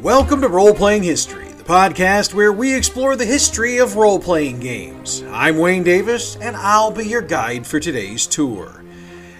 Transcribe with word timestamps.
Welcome 0.00 0.40
to 0.40 0.48
Role 0.48 0.72
Playing 0.72 1.02
History, 1.02 1.48
the 1.48 1.62
podcast 1.62 2.32
where 2.32 2.54
we 2.54 2.74
explore 2.74 3.16
the 3.16 3.26
history 3.26 3.76
of 3.76 3.96
role 3.96 4.18
playing 4.18 4.58
games. 4.60 5.22
I'm 5.28 5.58
Wayne 5.58 5.82
Davis, 5.82 6.36
and 6.36 6.56
I'll 6.56 6.90
be 6.90 7.06
your 7.06 7.20
guide 7.20 7.66
for 7.66 7.78
today's 7.78 8.26
tour. 8.26 8.82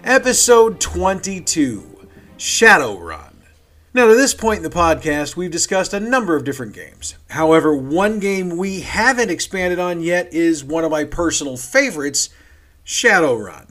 Episode 0.05 0.79
22 0.79 2.07
Shadowrun. 2.37 3.37
Now, 3.95 4.09
to 4.09 4.15
this 4.15 4.35
point 4.35 4.59
in 4.59 4.63
the 4.63 4.69
podcast, 4.69 5.35
we've 5.35 5.51
discussed 5.51 5.95
a 5.95 5.99
number 5.99 6.37
of 6.37 6.45
different 6.45 6.75
games. 6.75 7.17
However, 7.31 7.75
one 7.75 8.21
game 8.21 8.59
we 8.59 8.81
haven't 8.81 9.31
expanded 9.31 9.79
on 9.79 10.03
yet 10.03 10.31
is 10.35 10.63
one 10.63 10.85
of 10.85 10.91
my 10.91 11.05
personal 11.05 11.57
favorites 11.57 12.29
Shadowrun. 12.85 13.70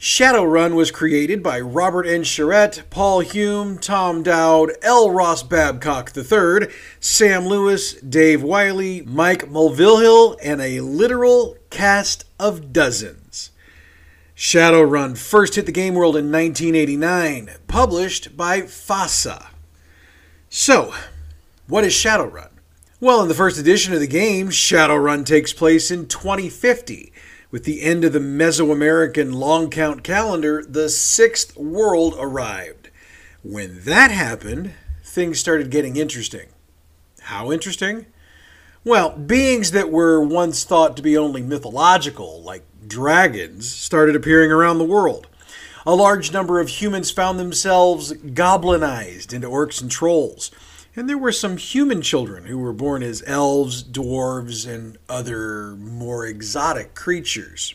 Shadowrun 0.00 0.76
was 0.76 0.90
created 0.90 1.42
by 1.42 1.60
Robert 1.60 2.06
N. 2.06 2.22
Charrette, 2.22 2.88
Paul 2.88 3.20
Hume, 3.20 3.76
Tom 3.76 4.22
Dowd, 4.22 4.70
L. 4.80 5.10
Ross 5.10 5.42
Babcock 5.42 6.16
III, 6.16 6.68
Sam 7.00 7.44
Lewis, 7.44 7.92
Dave 7.92 8.42
Wiley, 8.42 9.02
Mike 9.02 9.50
Mulvihill, 9.50 10.38
and 10.42 10.62
a 10.62 10.80
literal 10.80 11.58
cast 11.68 12.24
of 12.38 12.72
dozens. 12.72 13.50
Shadowrun 14.34 15.18
first 15.18 15.56
hit 15.56 15.66
the 15.66 15.70
game 15.70 15.92
world 15.92 16.16
in 16.16 16.32
1989, 16.32 17.50
published 17.68 18.34
by 18.38 18.62
FASA. 18.62 19.48
So, 20.48 20.94
what 21.68 21.84
is 21.84 21.92
Shadowrun? 21.92 22.48
Well, 23.00 23.20
in 23.20 23.28
the 23.28 23.34
first 23.34 23.58
edition 23.58 23.92
of 23.92 24.00
the 24.00 24.06
game, 24.06 24.48
Shadowrun 24.48 25.26
takes 25.26 25.52
place 25.52 25.90
in 25.90 26.06
2050 26.06 27.12
with 27.50 27.64
the 27.64 27.82
end 27.82 28.04
of 28.04 28.12
the 28.12 28.18
Mesoamerican 28.20 29.34
long 29.34 29.70
count 29.70 30.04
calendar, 30.04 30.64
the 30.66 30.88
sixth 30.88 31.56
world 31.56 32.14
arrived. 32.18 32.90
When 33.42 33.80
that 33.84 34.10
happened, 34.10 34.74
things 35.02 35.40
started 35.40 35.70
getting 35.70 35.96
interesting. 35.96 36.48
How 37.22 37.50
interesting? 37.50 38.06
Well, 38.84 39.10
beings 39.10 39.72
that 39.72 39.90
were 39.90 40.22
once 40.22 40.64
thought 40.64 40.96
to 40.96 41.02
be 41.02 41.16
only 41.16 41.42
mythological, 41.42 42.42
like 42.42 42.64
dragons, 42.86 43.70
started 43.70 44.16
appearing 44.16 44.50
around 44.50 44.78
the 44.78 44.84
world. 44.84 45.26
A 45.84 45.94
large 45.94 46.32
number 46.32 46.60
of 46.60 46.68
humans 46.68 47.10
found 47.10 47.38
themselves 47.38 48.12
goblinized 48.12 49.32
into 49.32 49.48
orcs 49.48 49.80
and 49.80 49.90
trolls 49.90 50.50
and 50.96 51.08
there 51.08 51.18
were 51.18 51.32
some 51.32 51.56
human 51.56 52.02
children 52.02 52.44
who 52.44 52.58
were 52.58 52.72
born 52.72 53.02
as 53.02 53.22
elves, 53.26 53.82
dwarves, 53.82 54.66
and 54.68 54.98
other 55.08 55.76
more 55.76 56.26
exotic 56.26 56.94
creatures. 56.94 57.74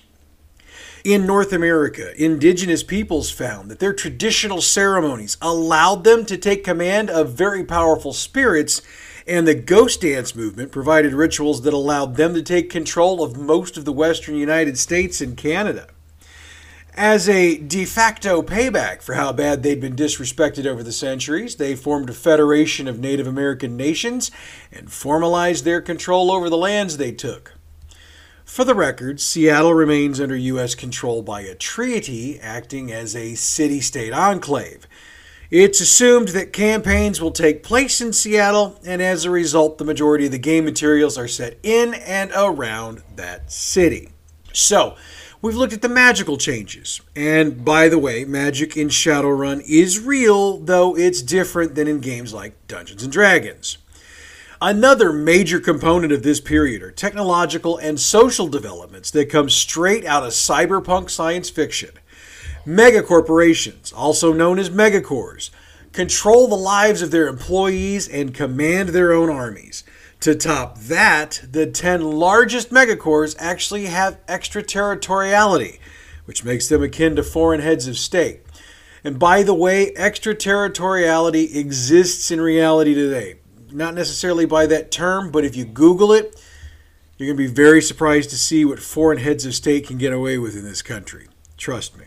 In 1.05 1.25
North 1.25 1.53
America, 1.53 2.11
indigenous 2.21 2.81
peoples 2.81 3.29
found 3.29 3.69
that 3.69 3.79
their 3.79 3.93
traditional 3.93 4.59
ceremonies 4.59 5.37
allowed 5.41 6.03
them 6.03 6.25
to 6.25 6.37
take 6.37 6.63
command 6.63 7.09
of 7.09 7.33
very 7.33 7.63
powerful 7.63 8.11
spirits, 8.11 8.81
and 9.27 9.47
the 9.47 9.55
ghost 9.55 10.01
dance 10.01 10.35
movement 10.35 10.71
provided 10.71 11.13
rituals 11.13 11.61
that 11.61 11.73
allowed 11.73 12.15
them 12.15 12.33
to 12.33 12.41
take 12.41 12.69
control 12.69 13.23
of 13.23 13.37
most 13.37 13.77
of 13.77 13.85
the 13.85 13.93
western 13.93 14.35
United 14.35 14.77
States 14.79 15.21
and 15.21 15.37
Canada. 15.37 15.87
As 16.97 17.27
a 17.27 17.57
de 17.57 17.83
facto 17.83 18.41
payback 18.41 19.01
for 19.01 19.15
how 19.15 19.33
bad 19.33 19.63
they'd 19.63 19.81
been 19.81 19.97
disrespected 19.97 20.65
over 20.65 20.81
the 20.81 20.93
centuries, 20.93 21.57
they 21.57 21.75
formed 21.75 22.09
a 22.09 22.13
federation 22.13 22.87
of 22.87 23.01
Native 23.01 23.27
American 23.27 23.75
nations 23.75 24.31
and 24.71 24.89
formalized 24.89 25.65
their 25.65 25.81
control 25.81 26.31
over 26.31 26.49
the 26.49 26.55
lands 26.55 26.95
they 26.95 27.11
took. 27.11 27.55
For 28.45 28.63
the 28.63 28.73
record, 28.73 29.19
Seattle 29.19 29.73
remains 29.73 30.21
under 30.21 30.37
U.S. 30.37 30.73
control 30.73 31.21
by 31.21 31.41
a 31.41 31.53
treaty 31.53 32.39
acting 32.39 32.93
as 32.93 33.13
a 33.13 33.35
city 33.35 33.81
state 33.81 34.13
enclave. 34.13 34.87
It's 35.51 35.81
assumed 35.81 36.29
that 36.29 36.53
campaigns 36.53 37.19
will 37.19 37.31
take 37.31 37.61
place 37.61 37.99
in 37.99 38.13
Seattle, 38.13 38.79
and 38.85 39.01
as 39.01 39.25
a 39.25 39.29
result, 39.29 39.79
the 39.79 39.83
majority 39.83 40.27
of 40.27 40.31
the 40.31 40.37
game 40.37 40.63
materials 40.63 41.17
are 41.17 41.27
set 41.27 41.59
in 41.61 41.93
and 41.93 42.31
around 42.33 43.03
that 43.17 43.51
city. 43.51 44.11
So, 44.53 44.95
We've 45.45 45.55
looked 45.55 45.73
at 45.73 45.83
the 45.83 45.89
magical 45.89 46.39
changes. 46.39 47.01
And 47.15 47.63
by 47.63 47.87
the 47.87 47.99
way, 47.99 48.25
magic 48.25 48.75
in 48.75 48.87
Shadowrun 48.87 49.61
is 49.67 49.99
real, 49.99 50.57
though 50.57 50.97
it's 50.97 51.21
different 51.21 51.75
than 51.75 51.87
in 51.87 51.99
games 51.99 52.33
like 52.33 52.55
Dungeons 52.67 53.03
and 53.03 53.13
Dragons. 53.13 53.77
Another 54.59 55.13
major 55.13 55.59
component 55.59 56.11
of 56.11 56.23
this 56.23 56.41
period 56.41 56.81
are 56.81 56.89
technological 56.89 57.77
and 57.77 57.99
social 57.99 58.47
developments 58.47 59.11
that 59.11 59.29
come 59.29 59.47
straight 59.47 60.03
out 60.03 60.23
of 60.23 60.31
cyberpunk 60.31 61.11
science 61.11 61.51
fiction. 61.51 61.91
Megacorporations, 62.65 63.93
also 63.95 64.33
known 64.33 64.57
as 64.57 64.71
megacorps, 64.71 65.51
control 65.95 66.47
the 66.47 66.55
lives 66.55 67.01
of 67.01 67.09
their 67.09 67.27
employees 67.27 68.07
and 68.07 68.33
command 68.33 68.89
their 68.89 69.13
own 69.13 69.29
armies. 69.29 69.83
To 70.19 70.35
top 70.35 70.77
that, 70.79 71.41
the 71.49 71.65
10 71.65 72.01
largest 72.01 72.69
megacorps 72.69 73.35
actually 73.39 73.85
have 73.85 74.19
extraterritoriality, 74.27 75.79
which 76.25 76.43
makes 76.43 76.67
them 76.67 76.83
akin 76.83 77.15
to 77.15 77.23
foreign 77.23 77.61
heads 77.61 77.87
of 77.87 77.97
state. 77.97 78.41
And 79.03 79.17
by 79.17 79.43
the 79.43 79.53
way, 79.53 79.93
extraterritoriality 79.95 81.57
exists 81.57 82.29
in 82.29 82.41
reality 82.41 82.93
today. 82.93 83.35
Not 83.71 83.93
necessarily 83.93 84.45
by 84.45 84.65
that 84.67 84.91
term, 84.91 85.31
but 85.31 85.45
if 85.45 85.55
you 85.55 85.63
Google 85.63 86.11
it, 86.11 86.41
you're 87.17 87.27
going 87.27 87.37
to 87.37 87.47
be 87.47 87.53
very 87.53 87.81
surprised 87.81 88.29
to 88.31 88.37
see 88.37 88.65
what 88.65 88.79
foreign 88.79 89.19
heads 89.19 89.45
of 89.45 89.55
state 89.55 89.87
can 89.87 89.97
get 89.97 90.11
away 90.11 90.37
with 90.37 90.57
in 90.57 90.65
this 90.65 90.81
country. 90.81 91.27
Trust 91.55 91.97
me. 91.97 92.05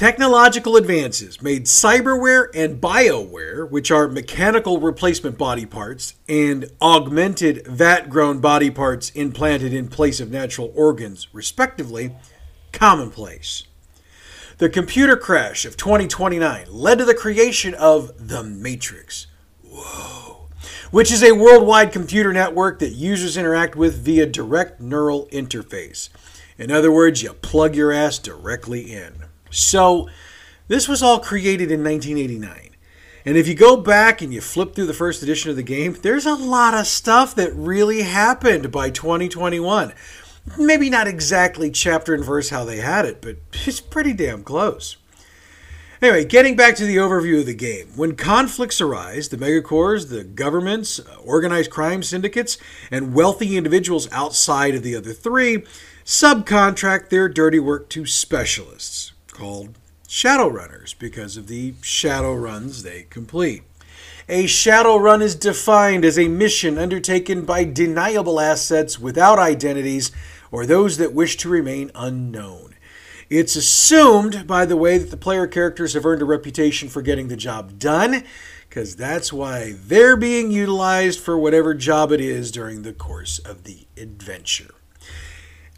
Technological 0.00 0.76
advances 0.76 1.42
made 1.42 1.66
cyberware 1.66 2.46
and 2.54 2.80
bioware, 2.80 3.68
which 3.68 3.90
are 3.90 4.08
mechanical 4.08 4.80
replacement 4.80 5.36
body 5.36 5.66
parts, 5.66 6.14
and 6.26 6.70
augmented 6.80 7.66
vat 7.66 8.08
grown 8.08 8.40
body 8.40 8.70
parts 8.70 9.10
implanted 9.10 9.74
in 9.74 9.88
place 9.88 10.18
of 10.18 10.30
natural 10.30 10.72
organs, 10.74 11.28
respectively, 11.34 12.16
commonplace. 12.72 13.64
The 14.56 14.70
computer 14.70 15.18
crash 15.18 15.66
of 15.66 15.76
2029 15.76 16.68
led 16.70 16.96
to 16.96 17.04
the 17.04 17.12
creation 17.12 17.74
of 17.74 18.26
the 18.26 18.42
Matrix. 18.42 19.26
Whoa. 19.62 20.48
Which 20.90 21.12
is 21.12 21.22
a 21.22 21.32
worldwide 21.32 21.92
computer 21.92 22.32
network 22.32 22.78
that 22.78 22.92
users 22.94 23.36
interact 23.36 23.76
with 23.76 24.02
via 24.02 24.24
direct 24.24 24.80
neural 24.80 25.26
interface. 25.26 26.08
In 26.56 26.72
other 26.72 26.90
words, 26.90 27.22
you 27.22 27.34
plug 27.34 27.76
your 27.76 27.92
ass 27.92 28.18
directly 28.18 28.94
in. 28.94 29.26
So, 29.50 30.08
this 30.68 30.88
was 30.88 31.02
all 31.02 31.18
created 31.18 31.70
in 31.70 31.82
1989. 31.82 32.70
And 33.24 33.36
if 33.36 33.46
you 33.46 33.54
go 33.54 33.76
back 33.76 34.22
and 34.22 34.32
you 34.32 34.40
flip 34.40 34.74
through 34.74 34.86
the 34.86 34.94
first 34.94 35.22
edition 35.22 35.50
of 35.50 35.56
the 35.56 35.62
game, 35.62 35.96
there's 36.00 36.26
a 36.26 36.34
lot 36.34 36.74
of 36.74 36.86
stuff 36.86 37.34
that 37.34 37.54
really 37.54 38.02
happened 38.02 38.72
by 38.72 38.90
2021. 38.90 39.92
Maybe 40.58 40.88
not 40.88 41.06
exactly 41.06 41.70
chapter 41.70 42.14
and 42.14 42.24
verse 42.24 42.48
how 42.48 42.64
they 42.64 42.78
had 42.78 43.04
it, 43.04 43.20
but 43.20 43.36
it's 43.66 43.80
pretty 43.80 44.12
damn 44.12 44.42
close. 44.42 44.96
Anyway, 46.00 46.24
getting 46.24 46.56
back 46.56 46.76
to 46.76 46.86
the 46.86 46.96
overview 46.96 47.40
of 47.40 47.46
the 47.46 47.54
game. 47.54 47.88
When 47.94 48.16
conflicts 48.16 48.80
arise, 48.80 49.28
the 49.28 49.36
megacorps, 49.36 50.08
the 50.08 50.24
governments, 50.24 50.98
uh, 50.98 51.16
organized 51.22 51.70
crime 51.70 52.02
syndicates, 52.02 52.56
and 52.90 53.12
wealthy 53.12 53.54
individuals 53.58 54.10
outside 54.10 54.74
of 54.74 54.82
the 54.82 54.96
other 54.96 55.12
three 55.12 55.64
subcontract 56.06 57.10
their 57.10 57.28
dirty 57.28 57.58
work 57.58 57.90
to 57.90 58.06
specialists 58.06 59.12
called 59.40 59.78
Shadowrunners 60.06 60.98
because 60.98 61.38
of 61.38 61.46
the 61.46 61.72
shadow 61.80 62.34
runs 62.34 62.82
they 62.82 63.04
complete. 63.04 63.62
A 64.28 64.46
shadow 64.46 64.98
run 64.98 65.22
is 65.22 65.34
defined 65.34 66.04
as 66.04 66.18
a 66.18 66.28
mission 66.28 66.76
undertaken 66.76 67.46
by 67.46 67.64
deniable 67.64 68.38
assets 68.38 68.98
without 68.98 69.38
identities 69.38 70.12
or 70.52 70.66
those 70.66 70.98
that 70.98 71.14
wish 71.14 71.38
to 71.38 71.48
remain 71.48 71.90
unknown. 71.94 72.74
It's 73.30 73.56
assumed, 73.56 74.46
by 74.46 74.66
the 74.66 74.76
way, 74.76 74.98
that 74.98 75.10
the 75.10 75.16
player 75.16 75.46
characters 75.46 75.94
have 75.94 76.04
earned 76.04 76.20
a 76.20 76.26
reputation 76.26 76.90
for 76.90 77.00
getting 77.00 77.28
the 77.28 77.36
job 77.36 77.78
done, 77.78 78.24
because 78.68 78.94
that's 78.94 79.32
why 79.32 79.72
they're 79.74 80.18
being 80.18 80.50
utilized 80.50 81.18
for 81.18 81.38
whatever 81.38 81.72
job 81.72 82.12
it 82.12 82.20
is 82.20 82.50
during 82.50 82.82
the 82.82 82.92
course 82.92 83.38
of 83.38 83.64
the 83.64 83.86
adventure. 83.96 84.74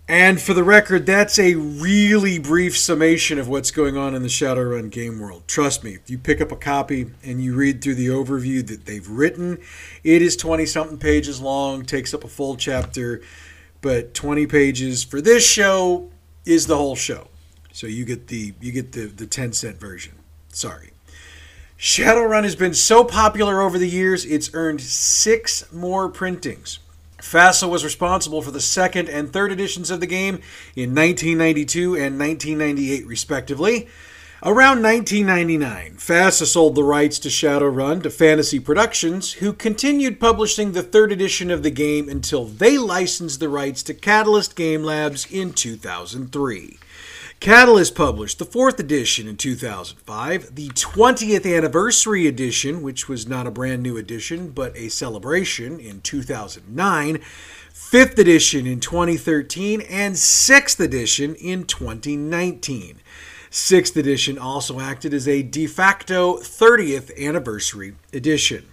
And 0.08 0.40
for 0.40 0.52
the 0.52 0.64
record, 0.64 1.06
that's 1.06 1.38
a 1.38 1.54
really 1.54 2.38
brief 2.38 2.76
summation 2.76 3.38
of 3.38 3.48
what's 3.48 3.70
going 3.70 3.96
on 3.96 4.14
in 4.14 4.22
the 4.22 4.28
Shadowrun 4.28 4.90
game 4.90 5.20
world. 5.20 5.44
Trust 5.46 5.84
me, 5.84 5.94
if 5.94 6.10
you 6.10 6.18
pick 6.18 6.40
up 6.40 6.50
a 6.50 6.56
copy 6.56 7.06
and 7.22 7.42
you 7.42 7.54
read 7.54 7.82
through 7.82 7.94
the 7.94 8.08
overview 8.08 8.66
that 8.66 8.84
they've 8.84 9.08
written, 9.08 9.58
it 10.02 10.20
is 10.20 10.36
20 10.36 10.66
something 10.66 10.98
pages 10.98 11.40
long, 11.40 11.84
takes 11.84 12.12
up 12.12 12.24
a 12.24 12.28
full 12.28 12.56
chapter, 12.56 13.22
but 13.80 14.12
20 14.12 14.46
pages 14.48 15.04
for 15.04 15.20
this 15.20 15.48
show 15.48 16.10
is 16.44 16.66
the 16.66 16.76
whole 16.76 16.96
show. 16.96 17.28
So 17.72 17.86
you 17.86 18.04
get 18.04 18.26
the 18.26 18.54
you 18.60 18.72
get 18.72 18.92
the 18.92 19.06
the 19.06 19.26
10 19.26 19.52
cent 19.52 19.80
version. 19.80 20.14
Sorry. 20.48 20.90
Shadowrun 21.78 22.44
has 22.44 22.54
been 22.54 22.74
so 22.74 23.02
popular 23.02 23.60
over 23.60 23.78
the 23.78 23.88
years, 23.88 24.24
it's 24.24 24.50
earned 24.52 24.80
6 24.80 25.72
more 25.72 26.08
printings. 26.08 26.78
FASA 27.22 27.70
was 27.70 27.84
responsible 27.84 28.42
for 28.42 28.50
the 28.50 28.60
second 28.60 29.08
and 29.08 29.32
third 29.32 29.52
editions 29.52 29.90
of 29.90 30.00
the 30.00 30.06
game 30.06 30.40
in 30.74 30.94
1992 30.94 31.94
and 31.94 32.18
1998, 32.18 33.06
respectively. 33.06 33.88
Around 34.44 34.82
1999, 34.82 35.98
FASA 35.98 36.46
sold 36.46 36.74
the 36.74 36.82
rights 36.82 37.20
to 37.20 37.28
Shadowrun 37.28 38.02
to 38.02 38.10
Fantasy 38.10 38.58
Productions, 38.58 39.34
who 39.34 39.52
continued 39.52 40.18
publishing 40.18 40.72
the 40.72 40.82
third 40.82 41.12
edition 41.12 41.52
of 41.52 41.62
the 41.62 41.70
game 41.70 42.08
until 42.08 42.44
they 42.44 42.76
licensed 42.76 43.38
the 43.38 43.48
rights 43.48 43.84
to 43.84 43.94
Catalyst 43.94 44.56
Game 44.56 44.82
Labs 44.82 45.30
in 45.30 45.52
2003. 45.52 46.76
Catalyst 47.42 47.96
published 47.96 48.38
the 48.38 48.44
fourth 48.44 48.78
edition 48.78 49.26
in 49.26 49.36
2005, 49.36 50.54
the 50.54 50.68
20th 50.68 51.56
anniversary 51.56 52.28
edition, 52.28 52.82
which 52.82 53.08
was 53.08 53.26
not 53.26 53.48
a 53.48 53.50
brand 53.50 53.82
new 53.82 53.96
edition 53.96 54.50
but 54.50 54.76
a 54.76 54.88
celebration, 54.88 55.80
in 55.80 56.00
2009, 56.02 57.18
fifth 57.72 58.16
edition 58.16 58.64
in 58.64 58.78
2013, 58.78 59.80
and 59.80 60.16
sixth 60.16 60.78
edition 60.78 61.34
in 61.34 61.64
2019. 61.64 63.00
Sixth 63.50 63.96
edition 63.96 64.38
also 64.38 64.78
acted 64.78 65.12
as 65.12 65.26
a 65.26 65.42
de 65.42 65.66
facto 65.66 66.36
30th 66.36 67.10
anniversary 67.20 67.96
edition. 68.12 68.66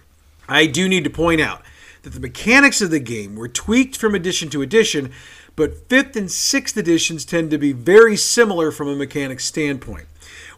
I 0.48 0.66
do 0.66 0.88
need 0.88 1.02
to 1.02 1.10
point 1.10 1.40
out 1.40 1.62
that 2.02 2.12
the 2.12 2.20
mechanics 2.20 2.80
of 2.80 2.90
the 2.90 3.00
game 3.00 3.34
were 3.34 3.48
tweaked 3.48 3.96
from 3.96 4.14
edition 4.14 4.48
to 4.50 4.62
edition, 4.62 5.12
but 5.56 5.88
5th 5.88 6.16
and 6.16 6.28
6th 6.28 6.76
editions 6.76 7.24
tend 7.24 7.50
to 7.50 7.58
be 7.58 7.72
very 7.72 8.16
similar 8.16 8.70
from 8.70 8.88
a 8.88 8.96
mechanics 8.96 9.44
standpoint. 9.44 10.06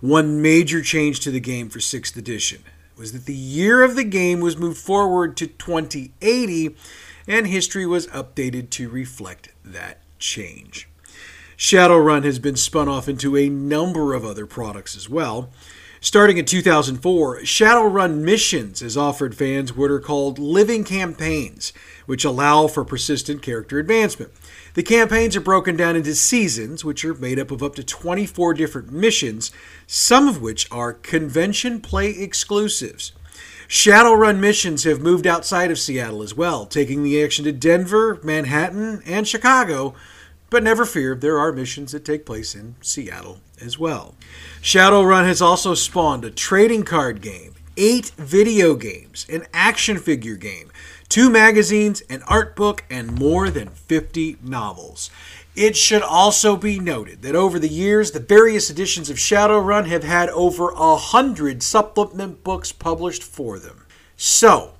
One 0.00 0.42
major 0.42 0.82
change 0.82 1.20
to 1.20 1.30
the 1.30 1.40
game 1.40 1.68
for 1.68 1.78
6th 1.78 2.16
edition 2.16 2.62
was 2.96 3.12
that 3.12 3.26
the 3.26 3.34
year 3.34 3.82
of 3.82 3.96
the 3.96 4.04
game 4.04 4.40
was 4.40 4.56
moved 4.56 4.78
forward 4.78 5.36
to 5.38 5.46
2080 5.46 6.76
and 7.26 7.46
history 7.46 7.86
was 7.86 8.06
updated 8.08 8.70
to 8.70 8.88
reflect 8.88 9.48
that 9.64 9.98
change. 10.18 10.88
Shadowrun 11.56 12.24
has 12.24 12.38
been 12.38 12.56
spun 12.56 12.88
off 12.88 13.08
into 13.08 13.36
a 13.36 13.48
number 13.48 14.14
of 14.14 14.24
other 14.24 14.46
products 14.46 14.96
as 14.96 15.08
well. 15.08 15.50
Starting 16.00 16.36
in 16.36 16.44
2004, 16.44 17.42
Shadowrun 17.42 18.18
Missions 18.18 18.80
has 18.80 18.96
offered 18.96 19.36
fans 19.36 19.72
what 19.72 19.88
are 19.88 20.00
called 20.00 20.40
living 20.40 20.82
campaigns, 20.82 21.72
which 22.06 22.24
allow 22.24 22.66
for 22.66 22.84
persistent 22.84 23.42
character 23.42 23.78
advancement. 23.78 24.32
The 24.74 24.82
campaigns 24.82 25.36
are 25.36 25.40
broken 25.40 25.76
down 25.76 25.96
into 25.96 26.14
seasons, 26.14 26.84
which 26.84 27.04
are 27.04 27.14
made 27.14 27.38
up 27.38 27.50
of 27.50 27.62
up 27.62 27.74
to 27.74 27.84
24 27.84 28.54
different 28.54 28.90
missions, 28.90 29.50
some 29.86 30.28
of 30.28 30.40
which 30.40 30.70
are 30.70 30.94
convention 30.94 31.80
play 31.80 32.10
exclusives. 32.10 33.12
Shadowrun 33.68 34.38
missions 34.38 34.84
have 34.84 35.00
moved 35.00 35.26
outside 35.26 35.70
of 35.70 35.78
Seattle 35.78 36.22
as 36.22 36.34
well, 36.34 36.64
taking 36.64 37.02
the 37.02 37.22
action 37.22 37.44
to 37.44 37.52
Denver, 37.52 38.18
Manhattan, 38.22 39.02
and 39.04 39.28
Chicago, 39.28 39.94
but 40.48 40.62
never 40.62 40.84
fear, 40.84 41.14
there 41.14 41.38
are 41.38 41.52
missions 41.52 41.92
that 41.92 42.04
take 42.04 42.26
place 42.26 42.54
in 42.54 42.74
Seattle 42.80 43.40
as 43.60 43.78
well. 43.78 44.14
Shadowrun 44.62 45.26
has 45.26 45.42
also 45.42 45.74
spawned 45.74 46.24
a 46.24 46.30
trading 46.30 46.82
card 46.82 47.20
game, 47.20 47.54
eight 47.76 48.10
video 48.16 48.74
games, 48.74 49.26
an 49.30 49.46
action 49.52 49.98
figure 49.98 50.36
game, 50.36 50.70
two 51.12 51.28
magazines, 51.28 52.00
an 52.08 52.22
art 52.26 52.56
book, 52.56 52.84
and 52.88 53.12
more 53.12 53.50
than 53.50 53.68
50 53.68 54.38
novels. 54.42 55.10
It 55.54 55.76
should 55.76 56.00
also 56.00 56.56
be 56.56 56.80
noted 56.80 57.20
that 57.20 57.34
over 57.34 57.58
the 57.58 57.68
years, 57.68 58.12
the 58.12 58.18
various 58.18 58.70
editions 58.70 59.10
of 59.10 59.18
Shadowrun 59.18 59.88
have 59.88 60.04
had 60.04 60.30
over 60.30 60.70
a 60.70 60.96
hundred 60.96 61.62
supplement 61.62 62.42
books 62.42 62.72
published 62.72 63.22
for 63.22 63.58
them. 63.58 63.84
So, 64.16 64.72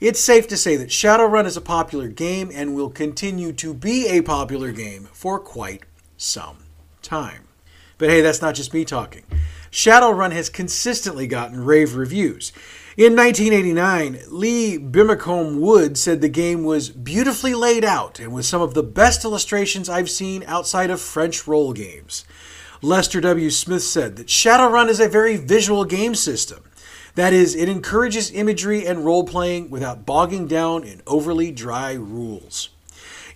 it's 0.00 0.18
safe 0.18 0.48
to 0.48 0.56
say 0.56 0.74
that 0.74 0.88
Shadowrun 0.88 1.46
is 1.46 1.56
a 1.56 1.60
popular 1.60 2.08
game 2.08 2.50
and 2.52 2.74
will 2.74 2.90
continue 2.90 3.52
to 3.52 3.72
be 3.72 4.08
a 4.08 4.22
popular 4.22 4.72
game 4.72 5.04
for 5.12 5.38
quite 5.38 5.84
some 6.16 6.64
time. 7.00 7.44
But 7.96 8.10
hey, 8.10 8.22
that's 8.22 8.42
not 8.42 8.56
just 8.56 8.74
me 8.74 8.84
talking. 8.84 9.22
Shadowrun 9.70 10.32
has 10.32 10.48
consistently 10.48 11.28
gotten 11.28 11.64
rave 11.64 11.94
reviews. 11.94 12.50
In 12.96 13.14
1989, 13.14 14.20
Lee 14.28 14.78
Brimmicombe 14.78 15.60
Wood 15.60 15.98
said 15.98 16.22
the 16.22 16.30
game 16.30 16.64
was 16.64 16.88
beautifully 16.88 17.52
laid 17.52 17.84
out 17.84 18.18
and 18.18 18.32
with 18.32 18.46
some 18.46 18.62
of 18.62 18.72
the 18.72 18.82
best 18.82 19.22
illustrations 19.22 19.90
I've 19.90 20.08
seen 20.08 20.42
outside 20.46 20.88
of 20.88 20.98
French 20.98 21.46
role 21.46 21.74
games. 21.74 22.24
Lester 22.80 23.20
W. 23.20 23.50
Smith 23.50 23.82
said 23.82 24.16
that 24.16 24.28
Shadowrun 24.28 24.88
is 24.88 24.98
a 24.98 25.10
very 25.10 25.36
visual 25.36 25.84
game 25.84 26.14
system. 26.14 26.64
That 27.16 27.34
is, 27.34 27.54
it 27.54 27.68
encourages 27.68 28.30
imagery 28.30 28.86
and 28.86 29.04
role 29.04 29.24
playing 29.24 29.68
without 29.68 30.06
bogging 30.06 30.46
down 30.46 30.82
in 30.82 31.02
overly 31.06 31.52
dry 31.52 31.92
rules. 31.92 32.70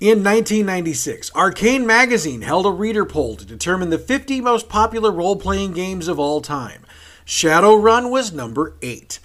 In 0.00 0.24
1996, 0.24 1.34
Arcane 1.34 1.86
Magazine 1.86 2.40
held 2.40 2.64
a 2.64 2.70
reader 2.70 3.04
poll 3.04 3.36
to 3.36 3.44
determine 3.44 3.90
the 3.90 3.98
50 3.98 4.40
most 4.40 4.70
popular 4.70 5.10
role 5.10 5.36
playing 5.36 5.72
games 5.72 6.08
of 6.08 6.18
all 6.18 6.40
time. 6.40 6.86
Shadowrun 7.26 8.10
was 8.10 8.32
number 8.32 8.74
8. 8.80 9.18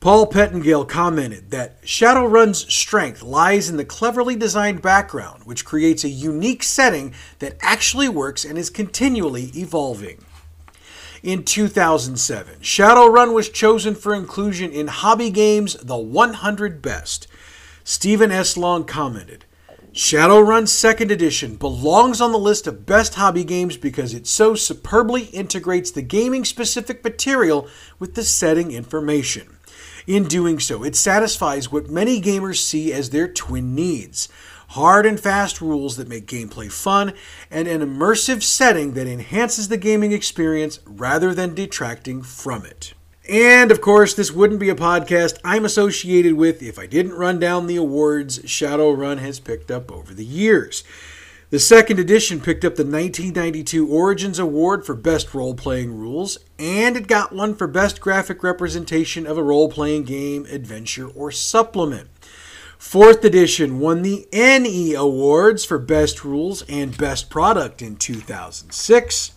Paul 0.00 0.28
Pettengale 0.28 0.88
commented 0.88 1.50
that 1.50 1.82
Shadowrun's 1.82 2.72
strength 2.72 3.22
lies 3.22 3.68
in 3.68 3.76
the 3.76 3.84
cleverly 3.84 4.34
designed 4.34 4.80
background, 4.80 5.44
which 5.44 5.66
creates 5.66 6.04
a 6.04 6.08
unique 6.08 6.62
setting 6.62 7.12
that 7.38 7.58
actually 7.60 8.08
works 8.08 8.42
and 8.42 8.56
is 8.56 8.70
continually 8.70 9.50
evolving 9.54 10.24
in 11.22 11.44
2007. 11.44 12.60
Shadowrun 12.60 13.34
was 13.34 13.50
chosen 13.50 13.94
for 13.94 14.14
inclusion 14.14 14.72
in 14.72 14.86
Hobby 14.86 15.28
Games 15.28 15.74
The 15.74 15.98
100 15.98 16.80
Best. 16.80 17.26
Stephen 17.84 18.32
S. 18.32 18.56
Long 18.56 18.84
commented, 18.84 19.44
Shadowrun 19.92 20.62
2nd 20.62 21.10
Edition 21.10 21.56
belongs 21.56 22.22
on 22.22 22.32
the 22.32 22.38
list 22.38 22.66
of 22.66 22.86
best 22.86 23.16
hobby 23.16 23.44
games 23.44 23.76
because 23.76 24.14
it 24.14 24.26
so 24.26 24.54
superbly 24.54 25.24
integrates 25.24 25.90
the 25.90 26.00
gaming 26.00 26.46
specific 26.46 27.04
material 27.04 27.68
with 27.98 28.14
the 28.14 28.22
setting 28.22 28.70
information. 28.70 29.56
In 30.06 30.24
doing 30.24 30.58
so, 30.58 30.82
it 30.82 30.96
satisfies 30.96 31.70
what 31.70 31.90
many 31.90 32.20
gamers 32.20 32.58
see 32.58 32.92
as 32.92 33.10
their 33.10 33.28
twin 33.28 33.74
needs 33.74 34.28
hard 34.70 35.04
and 35.04 35.18
fast 35.18 35.60
rules 35.60 35.96
that 35.96 36.08
make 36.08 36.26
gameplay 36.26 36.70
fun, 36.70 37.12
and 37.50 37.66
an 37.66 37.80
immersive 37.80 38.40
setting 38.40 38.94
that 38.94 39.06
enhances 39.06 39.68
the 39.68 39.76
gaming 39.76 40.12
experience 40.12 40.78
rather 40.86 41.34
than 41.34 41.54
detracting 41.54 42.22
from 42.22 42.64
it. 42.64 42.94
And 43.28 43.72
of 43.72 43.80
course, 43.80 44.14
this 44.14 44.30
wouldn't 44.30 44.60
be 44.60 44.70
a 44.70 44.76
podcast 44.76 45.38
I'm 45.44 45.64
associated 45.64 46.34
with 46.34 46.62
if 46.62 46.78
I 46.78 46.86
didn't 46.86 47.14
run 47.14 47.40
down 47.40 47.66
the 47.66 47.76
awards 47.76 48.38
Shadowrun 48.40 49.18
has 49.18 49.40
picked 49.40 49.72
up 49.72 49.90
over 49.90 50.14
the 50.14 50.24
years. 50.24 50.84
The 51.50 51.58
second 51.58 51.98
edition 51.98 52.38
picked 52.38 52.64
up 52.64 52.76
the 52.76 52.84
1992 52.84 53.88
Origins 53.88 54.38
Award 54.38 54.86
for 54.86 54.94
Best 54.94 55.34
Role 55.34 55.56
Playing 55.56 55.98
Rules, 55.98 56.38
and 56.60 56.96
it 56.96 57.08
got 57.08 57.32
one 57.32 57.56
for 57.56 57.66
Best 57.66 58.00
Graphic 58.00 58.44
Representation 58.44 59.26
of 59.26 59.36
a 59.36 59.42
Role 59.42 59.68
Playing 59.68 60.04
Game, 60.04 60.46
Adventure, 60.46 61.08
or 61.08 61.32
Supplement. 61.32 62.08
Fourth 62.78 63.24
edition 63.24 63.80
won 63.80 64.02
the 64.02 64.28
ENnie 64.32 64.94
Awards 64.94 65.64
for 65.64 65.80
Best 65.80 66.24
Rules 66.24 66.62
and 66.68 66.96
Best 66.96 67.30
Product 67.30 67.82
in 67.82 67.96
2006. 67.96 69.32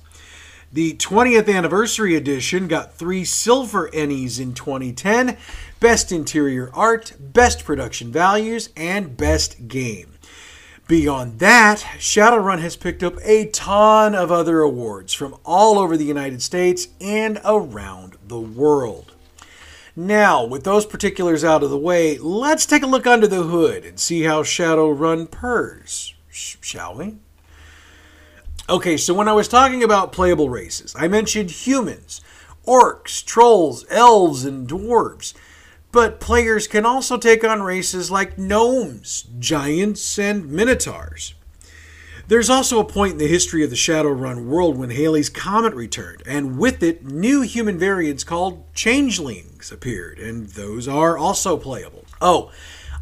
The 0.72 0.94
20th 0.94 1.52
Anniversary 1.52 2.16
Edition 2.16 2.68
got 2.68 2.94
three 2.94 3.26
silver 3.26 3.90
ENnies 3.90 4.40
in 4.40 4.54
2010 4.54 5.36
Best 5.80 6.12
Interior 6.12 6.70
Art, 6.76 7.14
Best 7.20 7.66
Production 7.66 8.12
Values, 8.12 8.70
and 8.78 9.18
Best 9.18 9.68
Game. 9.68 10.13
Beyond 10.88 11.40
that, 11.40 11.80
Shadowrun 11.98 12.60
has 12.60 12.76
picked 12.76 13.04
up 13.04 13.16
a 13.24 13.48
ton 13.48 14.14
of 14.14 14.34
other 14.34 14.60
awards 14.60 15.14
from 15.14 15.38
all 15.46 15.80
over 15.80 15.96
the 15.96 16.04
United 16.04 16.42
States 16.42 16.90
and 17.00 17.40
around 17.46 18.18
the 18.28 18.40
world. 18.40 19.14
Now, 19.96 20.44
with 20.44 20.66
those 20.66 20.86
particulars 20.86 21.44
out 21.44 21.64
of 21.64 21.70
the 21.70 21.78
way, 21.78 22.18
let's 22.18 22.66
take 22.66 22.84
a 22.84 22.88
look 22.88 23.08
under 23.08 23.28
the 23.28 23.44
hood 23.44 23.86
and 23.86 23.98
see 23.98 24.24
how 24.24 24.44
Shadowrun 24.44 25.32
purrs, 25.32 26.16
shall 26.30 26.96
we? 26.96 27.16
Okay, 28.70 28.98
so 28.98 29.14
when 29.14 29.30
I 29.30 29.34
was 29.34 29.48
talking 29.48 29.84
about 29.84 30.12
playable 30.12 30.50
races, 30.50 30.94
I 30.98 31.08
mentioned 31.08 31.52
humans, 31.52 32.20
orcs, 32.68 33.24
trolls, 33.24 33.86
elves, 33.90 34.44
and 34.44 34.68
dwarves. 34.68 35.34
But 35.94 36.20
players 36.20 36.68
can 36.68 36.88
also 36.88 37.18
take 37.18 37.44
on 37.44 37.62
races 37.62 38.10
like 38.10 38.38
gnomes, 38.38 39.26
giants, 39.40 40.18
and 40.18 40.50
minotaurs. 40.50 41.36
There's 42.28 42.50
also 42.50 42.80
a 42.80 42.86
point 42.86 43.14
in 43.14 43.18
the 43.20 43.28
history 43.28 43.64
of 43.64 43.70
the 43.70 43.76
Shadowrun 43.76 44.48
world 44.48 44.76
when 44.76 44.90
Halley's 44.90 45.30
Comet 45.30 45.76
returned, 45.76 46.24
and 46.26 46.58
with 46.58 46.82
it, 46.82 47.06
new 47.06 47.42
human 47.42 47.78
variants 47.78 48.24
called 48.24 48.64
changelings 48.74 49.72
appeared, 49.72 50.18
and 50.18 50.48
those 50.48 50.88
are 50.88 51.16
also 51.16 51.58
playable. 51.58 52.06
Oh, 52.20 52.52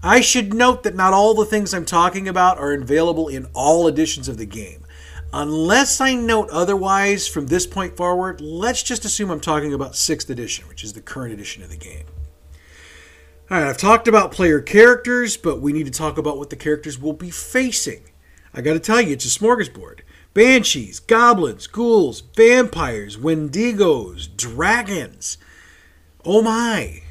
I 0.03 0.19
should 0.19 0.53
note 0.53 0.83
that 0.83 0.95
not 0.95 1.13
all 1.13 1.33
the 1.33 1.45
things 1.45 1.73
I'm 1.73 1.85
talking 1.85 2.27
about 2.27 2.57
are 2.57 2.73
available 2.73 3.29
in 3.29 3.47
all 3.53 3.87
editions 3.87 4.27
of 4.27 4.37
the 4.37 4.45
game. 4.45 4.83
Unless 5.31 6.01
I 6.01 6.15
note 6.15 6.49
otherwise 6.49 7.25
from 7.25 7.47
this 7.47 7.65
point 7.65 7.95
forward, 7.95 8.41
let's 8.41 8.83
just 8.83 9.05
assume 9.05 9.31
I'm 9.31 9.39
talking 9.39 9.73
about 9.73 9.93
6th 9.93 10.29
edition, 10.29 10.67
which 10.67 10.83
is 10.83 10.91
the 10.91 11.01
current 11.01 11.31
edition 11.31 11.63
of 11.63 11.69
the 11.69 11.77
game. 11.77 12.03
Alright, 13.51 13.67
I've 13.67 13.77
talked 13.77 14.07
about 14.07 14.31
player 14.31 14.61
characters, 14.61 15.35
but 15.35 15.59
we 15.59 15.73
need 15.73 15.83
to 15.83 15.91
talk 15.91 16.17
about 16.17 16.37
what 16.37 16.49
the 16.49 16.55
characters 16.55 16.97
will 16.97 17.11
be 17.11 17.29
facing. 17.29 18.03
I 18.53 18.61
got 18.61 18.73
to 18.73 18.79
tell 18.79 19.01
you, 19.01 19.11
it's 19.11 19.25
a 19.25 19.39
smorgasbord. 19.39 19.99
banshees, 20.33 21.01
goblins, 21.01 21.67
ghouls, 21.67 22.21
vampires, 22.21 23.17
wendigos, 23.17 24.29
dragons. 24.37 25.37
Oh 26.23 26.41
my! 26.41 27.01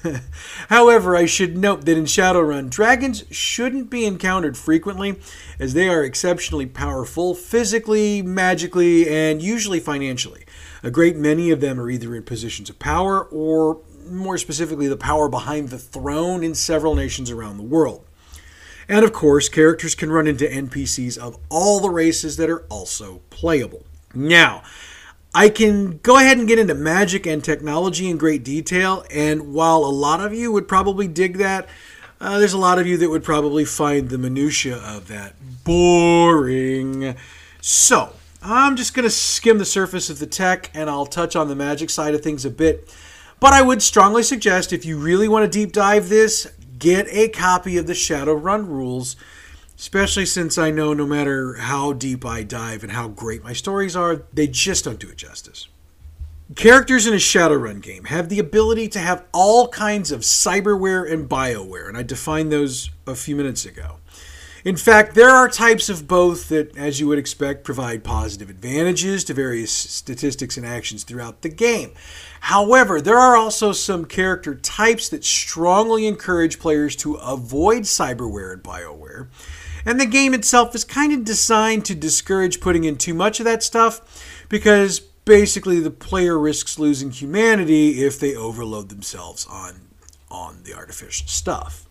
However, 0.70 1.14
I 1.14 1.26
should 1.26 1.58
note 1.58 1.84
that 1.84 1.98
in 1.98 2.04
Shadowrun, 2.04 2.70
dragons 2.70 3.24
shouldn't 3.30 3.90
be 3.90 4.06
encountered 4.06 4.56
frequently, 4.56 5.16
as 5.58 5.74
they 5.74 5.90
are 5.90 6.02
exceptionally 6.02 6.64
powerful 6.64 7.34
physically, 7.34 8.22
magically, 8.22 9.10
and 9.10 9.42
usually 9.42 9.80
financially. 9.80 10.46
A 10.82 10.90
great 10.90 11.16
many 11.16 11.50
of 11.50 11.60
them 11.60 11.78
are 11.78 11.90
either 11.90 12.16
in 12.16 12.22
positions 12.22 12.70
of 12.70 12.78
power 12.78 13.24
or, 13.24 13.82
more 14.06 14.38
specifically, 14.38 14.88
the 14.88 14.96
power 14.96 15.28
behind 15.28 15.68
the 15.68 15.78
throne 15.78 16.42
in 16.42 16.54
several 16.54 16.94
nations 16.94 17.30
around 17.30 17.56
the 17.56 17.62
world. 17.62 18.04
And 18.88 19.04
of 19.04 19.12
course, 19.12 19.48
characters 19.48 19.94
can 19.94 20.10
run 20.10 20.26
into 20.26 20.44
NPCs 20.44 21.18
of 21.18 21.38
all 21.48 21.80
the 21.80 21.90
races 21.90 22.36
that 22.36 22.48
are 22.48 22.64
also 22.68 23.20
playable. 23.30 23.84
Now, 24.14 24.62
I 25.34 25.48
can 25.48 25.98
go 25.98 26.18
ahead 26.18 26.38
and 26.38 26.48
get 26.48 26.58
into 26.58 26.74
magic 26.74 27.26
and 27.26 27.42
technology 27.42 28.08
in 28.08 28.16
great 28.16 28.44
detail, 28.44 29.04
and 29.10 29.52
while 29.52 29.78
a 29.78 29.90
lot 29.90 30.20
of 30.20 30.32
you 30.32 30.52
would 30.52 30.68
probably 30.68 31.08
dig 31.08 31.38
that, 31.38 31.68
uh, 32.20 32.38
there's 32.38 32.54
a 32.54 32.58
lot 32.58 32.78
of 32.78 32.86
you 32.86 32.96
that 32.96 33.10
would 33.10 33.24
probably 33.24 33.64
find 33.64 34.08
the 34.08 34.16
minutia 34.16 34.76
of 34.76 35.08
that 35.08 35.34
boring. 35.64 37.16
So, 37.60 38.12
I'm 38.42 38.76
just 38.76 38.94
going 38.94 39.04
to 39.04 39.10
skim 39.10 39.58
the 39.58 39.64
surface 39.64 40.08
of 40.08 40.20
the 40.20 40.26
tech 40.26 40.70
and 40.72 40.88
I'll 40.88 41.04
touch 41.04 41.34
on 41.34 41.48
the 41.48 41.56
magic 41.56 41.90
side 41.90 42.14
of 42.14 42.22
things 42.22 42.44
a 42.44 42.50
bit. 42.50 42.88
But 43.38 43.52
I 43.52 43.62
would 43.62 43.82
strongly 43.82 44.22
suggest 44.22 44.72
if 44.72 44.84
you 44.84 44.98
really 44.98 45.28
want 45.28 45.44
to 45.44 45.58
deep 45.58 45.72
dive 45.72 46.08
this, 46.08 46.50
get 46.78 47.06
a 47.10 47.28
copy 47.28 47.76
of 47.76 47.86
the 47.86 47.92
Shadowrun 47.92 48.66
rules, 48.66 49.16
especially 49.78 50.24
since 50.24 50.56
I 50.56 50.70
know 50.70 50.94
no 50.94 51.06
matter 51.06 51.54
how 51.54 51.92
deep 51.92 52.24
I 52.24 52.42
dive 52.42 52.82
and 52.82 52.92
how 52.92 53.08
great 53.08 53.44
my 53.44 53.52
stories 53.52 53.94
are, 53.94 54.22
they 54.32 54.46
just 54.46 54.84
don't 54.84 54.98
do 54.98 55.10
it 55.10 55.16
justice. 55.16 55.68
Characters 56.54 57.06
in 57.06 57.12
a 57.12 57.16
Shadowrun 57.16 57.82
game 57.82 58.04
have 58.04 58.28
the 58.28 58.38
ability 58.38 58.88
to 58.88 59.00
have 59.00 59.24
all 59.32 59.68
kinds 59.68 60.12
of 60.12 60.20
cyberware 60.20 61.10
and 61.10 61.28
bioware, 61.28 61.88
and 61.88 61.96
I 61.96 62.04
defined 62.04 62.52
those 62.52 62.90
a 63.06 63.16
few 63.16 63.36
minutes 63.36 63.66
ago. 63.66 63.96
In 64.64 64.76
fact, 64.76 65.14
there 65.14 65.30
are 65.30 65.48
types 65.48 65.88
of 65.88 66.08
both 66.08 66.48
that, 66.48 66.76
as 66.76 66.98
you 66.98 67.06
would 67.06 67.20
expect, 67.20 67.62
provide 67.62 68.02
positive 68.02 68.50
advantages 68.50 69.22
to 69.24 69.34
various 69.34 69.70
statistics 69.70 70.56
and 70.56 70.66
actions 70.66 71.04
throughout 71.04 71.42
the 71.42 71.48
game. 71.48 71.92
However, 72.46 73.00
there 73.00 73.18
are 73.18 73.36
also 73.36 73.72
some 73.72 74.04
character 74.04 74.54
types 74.54 75.08
that 75.08 75.24
strongly 75.24 76.06
encourage 76.06 76.60
players 76.60 76.94
to 76.96 77.16
avoid 77.16 77.82
cyberware 77.82 78.52
and 78.52 78.62
bioware. 78.62 79.26
And 79.84 79.98
the 79.98 80.06
game 80.06 80.32
itself 80.32 80.72
is 80.72 80.84
kind 80.84 81.12
of 81.12 81.24
designed 81.24 81.84
to 81.86 81.96
discourage 81.96 82.60
putting 82.60 82.84
in 82.84 82.98
too 82.98 83.14
much 83.14 83.40
of 83.40 83.46
that 83.46 83.64
stuff 83.64 84.46
because 84.48 85.00
basically 85.00 85.80
the 85.80 85.90
player 85.90 86.38
risks 86.38 86.78
losing 86.78 87.10
humanity 87.10 88.04
if 88.04 88.20
they 88.20 88.36
overload 88.36 88.90
themselves 88.90 89.44
on 89.50 89.88
on 90.30 90.62
the 90.62 90.72
artificial 90.72 91.26
stuff. 91.26 91.88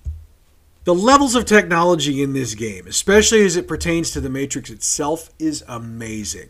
The 0.85 0.95
levels 0.95 1.35
of 1.35 1.43
technology 1.43 2.23
in 2.23 2.31
this 2.31 2.55
game, 2.55 2.87
especially 2.87 3.43
as 3.43 3.57
it 3.57 3.67
pertains 3.67 4.11
to 4.11 4.21
the 4.21 4.29
Matrix 4.29 4.69
itself, 4.69 5.31
is 5.37 5.65
amazing. 5.67 6.47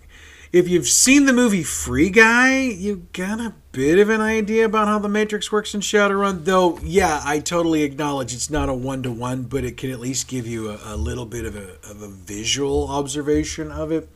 If 0.51 0.69
you've 0.69 0.87
seen 0.87 1.25
the 1.25 1.33
movie 1.33 1.63
Free 1.63 2.09
Guy, 2.09 2.61
you 2.61 3.07
got 3.13 3.39
a 3.39 3.55
bit 3.71 3.99
of 3.99 4.09
an 4.09 4.21
idea 4.21 4.65
about 4.65 4.87
how 4.87 4.99
the 4.99 5.09
Matrix 5.09 5.51
works 5.51 5.73
in 5.73 5.81
Shadowrun. 5.81 6.45
Though, 6.45 6.79
yeah, 6.83 7.21
I 7.23 7.39
totally 7.39 7.83
acknowledge 7.83 8.33
it's 8.33 8.49
not 8.49 8.69
a 8.69 8.73
one 8.73 9.03
to 9.03 9.11
one, 9.11 9.43
but 9.43 9.63
it 9.63 9.77
can 9.77 9.91
at 9.91 9.99
least 9.99 10.27
give 10.27 10.47
you 10.47 10.69
a, 10.69 10.79
a 10.83 10.95
little 10.95 11.25
bit 11.25 11.45
of 11.45 11.55
a, 11.55 11.75
of 11.89 12.01
a 12.01 12.07
visual 12.07 12.87
observation 12.89 13.71
of 13.71 13.91
it. 13.91 14.09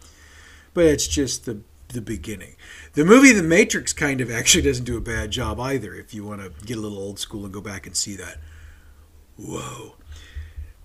But 0.73 0.85
it's 0.85 1.07
just 1.07 1.45
the 1.45 1.61
the 1.89 2.01
beginning. 2.01 2.55
The 2.93 3.03
movie 3.03 3.33
The 3.33 3.43
Matrix 3.43 3.93
kind 3.93 4.21
of 4.21 4.29
actually 4.29 4.61
doesn't 4.61 4.85
do 4.85 4.97
a 4.97 5.01
bad 5.01 5.31
job 5.31 5.59
either. 5.59 5.95
If 5.95 6.13
you 6.13 6.23
want 6.23 6.41
to 6.41 6.65
get 6.65 6.77
a 6.77 6.81
little 6.81 6.99
old 6.99 7.19
school 7.19 7.45
and 7.45 7.53
go 7.53 7.61
back 7.61 7.87
and 7.87 7.95
see 7.95 8.15
that. 8.15 8.37
Whoa. 9.37 9.95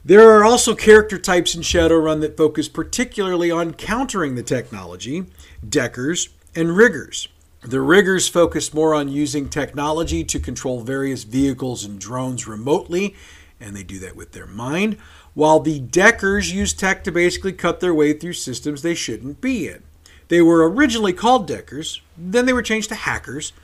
There 0.06 0.32
are 0.32 0.44
also 0.44 0.74
character 0.74 1.18
types 1.18 1.54
in 1.54 1.62
Shadowrun 1.62 2.20
that 2.20 2.36
focus 2.36 2.68
particularly 2.68 3.50
on 3.50 3.72
countering 3.72 4.34
the 4.34 4.42
technology, 4.42 5.24
Deckers, 5.66 6.28
and 6.54 6.76
Riggers. 6.76 7.28
The 7.62 7.80
Riggers 7.80 8.28
focus 8.28 8.74
more 8.74 8.94
on 8.94 9.08
using 9.08 9.48
technology 9.48 10.22
to 10.22 10.38
control 10.38 10.82
various 10.82 11.24
vehicles 11.24 11.86
and 11.86 11.98
drones 11.98 12.46
remotely, 12.46 13.16
and 13.58 13.74
they 13.74 13.82
do 13.82 13.98
that 14.00 14.14
with 14.14 14.32
their 14.32 14.46
mind, 14.46 14.98
while 15.32 15.58
the 15.58 15.80
Deckers 15.80 16.52
use 16.52 16.74
tech 16.74 17.02
to 17.04 17.10
basically 17.10 17.54
cut 17.54 17.80
their 17.80 17.94
way 17.94 18.12
through 18.12 18.34
systems 18.34 18.82
they 18.82 18.94
shouldn't 18.94 19.40
be 19.40 19.68
in. 19.68 19.84
They 20.28 20.42
were 20.42 20.68
originally 20.68 21.14
called 21.14 21.48
Deckers, 21.48 22.02
then 22.18 22.44
they 22.44 22.52
were 22.52 22.60
changed 22.60 22.90
to 22.90 22.94
Hackers, 22.94 23.54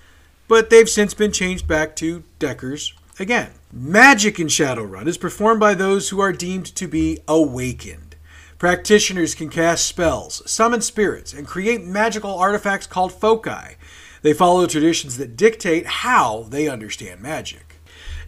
but 0.48 0.70
they've 0.70 0.88
since 0.88 1.12
been 1.12 1.32
changed 1.32 1.68
back 1.68 1.94
to 1.96 2.24
Deckers 2.38 2.94
again. 3.18 3.50
Magic 3.72 4.40
in 4.40 4.48
Shadowrun 4.48 5.06
is 5.06 5.16
performed 5.16 5.60
by 5.60 5.74
those 5.74 6.08
who 6.08 6.18
are 6.18 6.32
deemed 6.32 6.66
to 6.74 6.88
be 6.88 7.20
awakened. 7.28 8.16
Practitioners 8.58 9.32
can 9.32 9.48
cast 9.48 9.86
spells, 9.86 10.42
summon 10.44 10.80
spirits, 10.80 11.32
and 11.32 11.46
create 11.46 11.84
magical 11.84 12.36
artifacts 12.36 12.88
called 12.88 13.12
foci. 13.12 13.76
They 14.22 14.32
follow 14.32 14.66
traditions 14.66 15.18
that 15.18 15.36
dictate 15.36 15.86
how 15.86 16.48
they 16.50 16.68
understand 16.68 17.20
magic. 17.20 17.76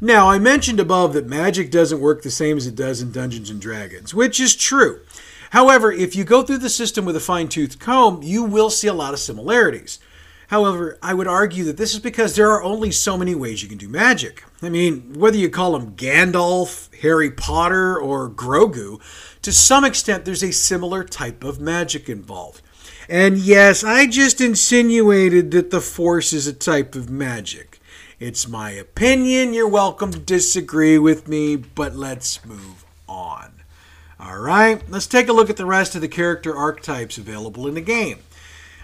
Now, 0.01 0.31
I 0.31 0.39
mentioned 0.39 0.79
above 0.79 1.13
that 1.15 1.27
magic 1.27 1.73
doesn't 1.73 2.01
work 2.01 2.23
the 2.23 2.31
same 2.31 2.57
as 2.57 2.69
it 2.69 2.77
does 2.77 3.03
in 3.03 3.11
Dungeons 3.11 3.51
and 3.51 3.61
Dragons, 3.61 4.15
which 4.15 4.39
is 4.39 4.55
true. 4.55 5.01
However, 5.51 5.91
if 5.91 6.15
you 6.15 6.23
go 6.23 6.45
through 6.45 6.59
the 6.59 6.71
system 6.71 7.05
with 7.05 7.17
a 7.17 7.21
fine 7.21 7.49
toothed 7.49 7.81
comb, 7.81 8.23
you 8.23 8.45
will 8.45 8.71
see 8.71 8.87
a 8.87 8.95
lot 8.95 9.13
of 9.13 9.19
similarities. 9.19 9.99
However, 10.53 10.99
I 11.03 11.15
would 11.15 11.27
argue 11.27 11.65
that 11.65 11.79
this 11.79 11.95
is 11.95 12.01
because 12.01 12.37
there 12.37 12.51
are 12.51 12.63
only 12.63 12.91
so 12.91 13.17
many 13.17 13.35
ways 13.35 13.63
you 13.63 13.71
can 13.71 13.79
do 13.79 13.89
magic. 13.89 14.45
I 14.61 14.69
mean, 14.69 15.15
whether 15.15 15.39
you 15.39 15.49
call 15.49 15.75
him 15.75 15.97
Gandalf, 15.97 16.95
Harry 17.01 17.31
Potter, 17.31 17.99
or 17.99 18.29
Grogu, 18.29 19.01
to 19.41 19.51
some 19.51 19.83
extent 19.83 20.27
there's 20.27 20.45
a 20.45 20.53
similar 20.53 21.05
type 21.05 21.43
of 21.43 21.59
magic 21.59 22.11
involved. 22.11 22.61
And 23.09 23.39
yes, 23.39 23.83
I 23.83 24.07
just 24.07 24.43
insinuated 24.43 25.53
that 25.53 25.71
the 25.71 25.81
Force 25.81 26.35
is 26.35 26.47
a 26.47 26.53
type 26.53 26.95
of 26.95 27.09
magic. 27.09 27.81
It's 28.21 28.47
my 28.47 28.73
opinion. 28.73 29.55
You're 29.55 29.67
welcome 29.67 30.13
to 30.13 30.19
disagree 30.19 30.99
with 30.99 31.29
me, 31.29 31.57
but 31.57 31.97
let's 31.97 32.45
move 32.45 32.85
on. 33.09 33.53
All 34.21 34.39
right, 34.39 34.83
let's 34.91 35.07
take 35.07 35.29
a 35.29 35.33
look 35.33 35.49
at 35.49 35.57
the 35.57 35.65
rest 35.65 35.95
of 35.95 36.03
the 36.03 36.09
character 36.09 36.55
archetypes 36.55 37.17
available 37.17 37.67
in 37.67 37.73
the 37.73 37.81
game. 37.81 38.19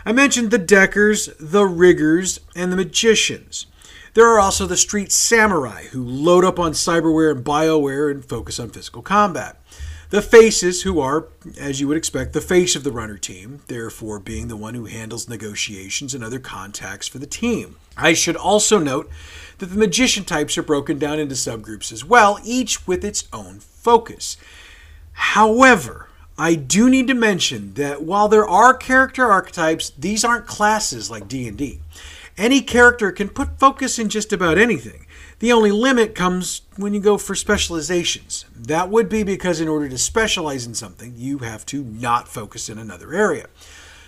I 0.08 0.12
mentioned 0.12 0.50
the 0.50 0.56
Deckers, 0.56 1.28
the 1.38 1.66
Riggers, 1.66 2.40
and 2.56 2.72
the 2.72 2.76
Magicians. 2.76 3.66
There 4.14 4.26
are 4.26 4.40
also 4.40 4.66
the 4.66 4.74
Street 4.74 5.12
Samurai, 5.12 5.82
who 5.88 6.02
load 6.02 6.46
up 6.46 6.58
on 6.58 6.72
cyberware 6.72 7.30
and 7.30 7.44
bioware 7.44 8.10
and 8.10 8.24
focus 8.24 8.58
on 8.58 8.70
physical 8.70 9.02
combat. 9.02 9.60
The 10.08 10.22
Faces, 10.22 10.80
who 10.80 10.98
are, 10.98 11.28
as 11.60 11.78
you 11.78 11.88
would 11.88 11.98
expect, 11.98 12.32
the 12.32 12.40
face 12.40 12.74
of 12.74 12.84
the 12.84 12.90
runner 12.90 13.18
team, 13.18 13.60
therefore 13.66 14.18
being 14.18 14.48
the 14.48 14.56
one 14.56 14.72
who 14.72 14.86
handles 14.86 15.28
negotiations 15.28 16.14
and 16.14 16.24
other 16.24 16.38
contacts 16.38 17.06
for 17.06 17.18
the 17.18 17.26
team. 17.26 17.76
I 17.94 18.14
should 18.14 18.36
also 18.36 18.78
note 18.78 19.10
that 19.58 19.66
the 19.66 19.76
magician 19.76 20.24
types 20.24 20.56
are 20.56 20.62
broken 20.62 20.98
down 20.98 21.18
into 21.18 21.34
subgroups 21.34 21.92
as 21.92 22.02
well, 22.02 22.38
each 22.42 22.86
with 22.86 23.04
its 23.04 23.28
own 23.30 23.60
focus. 23.60 24.38
However, 25.12 26.07
I 26.40 26.54
do 26.54 26.88
need 26.88 27.08
to 27.08 27.14
mention 27.14 27.74
that 27.74 28.02
while 28.02 28.28
there 28.28 28.46
are 28.46 28.72
character 28.72 29.26
archetypes, 29.26 29.90
these 29.98 30.24
aren't 30.24 30.46
classes 30.46 31.10
like 31.10 31.26
D&D. 31.26 31.80
Any 32.36 32.60
character 32.60 33.10
can 33.10 33.28
put 33.28 33.58
focus 33.58 33.98
in 33.98 34.08
just 34.08 34.32
about 34.32 34.56
anything. 34.56 35.06
The 35.40 35.52
only 35.52 35.72
limit 35.72 36.14
comes 36.14 36.62
when 36.76 36.94
you 36.94 37.00
go 37.00 37.18
for 37.18 37.34
specializations. 37.34 38.44
That 38.54 38.88
would 38.88 39.08
be 39.08 39.24
because 39.24 39.60
in 39.60 39.66
order 39.66 39.88
to 39.88 39.98
specialize 39.98 40.64
in 40.64 40.74
something, 40.74 41.14
you 41.16 41.38
have 41.38 41.66
to 41.66 41.82
not 41.82 42.28
focus 42.28 42.68
in 42.68 42.78
another 42.78 43.12
area. 43.12 43.48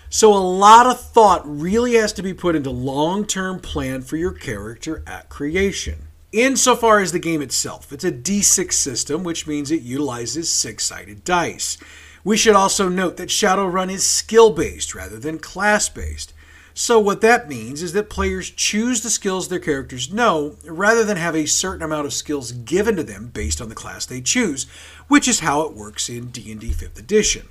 So 0.09 0.33
a 0.33 0.39
lot 0.39 0.87
of 0.87 1.01
thought 1.01 1.43
really 1.45 1.95
has 1.95 2.13
to 2.13 2.23
be 2.23 2.35
put 2.35 2.55
into 2.55 2.71
long-term 2.71 3.59
plan 3.61 4.03
for 4.03 4.17
your 4.17 4.33
character 4.33 5.03
at 5.05 5.29
creation. 5.29 6.07
Insofar 6.33 7.01
as 7.01 7.11
the 7.11 7.19
game 7.19 7.43
itself, 7.43 7.93
it's 7.93 8.05
a 8.05 8.13
d6 8.13 8.73
system, 8.73 9.25
which 9.25 9.49
means 9.49 9.73
it 9.73 9.83
utilizes 9.83 10.51
six-sided 10.51 11.25
dice. 11.25 11.77
We 12.25 12.37
should 12.37 12.55
also 12.55 12.89
note 12.89 13.17
that 13.17 13.29
Shadowrun 13.29 13.91
is 13.91 14.07
skill 14.07 14.51
based 14.51 14.95
rather 14.95 15.19
than 15.19 15.39
class 15.39 15.89
based. 15.89 16.35
So, 16.73 16.99
what 16.99 17.21
that 17.21 17.49
means 17.49 17.83
is 17.83 17.93
that 17.95 18.09
players 18.09 18.49
choose 18.49 19.01
the 19.01 19.11
skills 19.11 19.49
their 19.49 19.59
characters 19.59 20.13
know 20.13 20.57
rather 20.65 21.05
than 21.05 21.17
have 21.17 21.35
a 21.35 21.47
certain 21.47 21.83
amount 21.83 22.07
of 22.07 22.13
skills 22.13 22.53
given 22.53 22.97
to 22.97 23.03
them 23.03 23.29
based 23.29 23.61
on 23.61 23.69
the 23.69 23.75
class 23.75 24.07
they 24.07 24.21
choose, 24.21 24.67
which 25.09 25.27
is 25.27 25.41
how 25.41 25.63
it 25.63 25.75
works 25.75 26.09
in 26.09 26.29
D&D 26.29 26.71
5th 26.71 26.99
edition. 26.99 27.49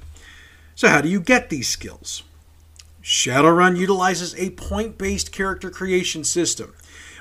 So, 0.73 0.87
how 0.87 1.01
do 1.01 1.09
you 1.09 1.19
get 1.19 1.49
these 1.49 1.67
skills? 1.67 2.23
Shadowrun 3.03 3.77
utilizes 3.77 4.35
a 4.35 4.51
point 4.51 4.97
based 4.97 5.31
character 5.31 5.69
creation 5.69 6.23
system. 6.23 6.73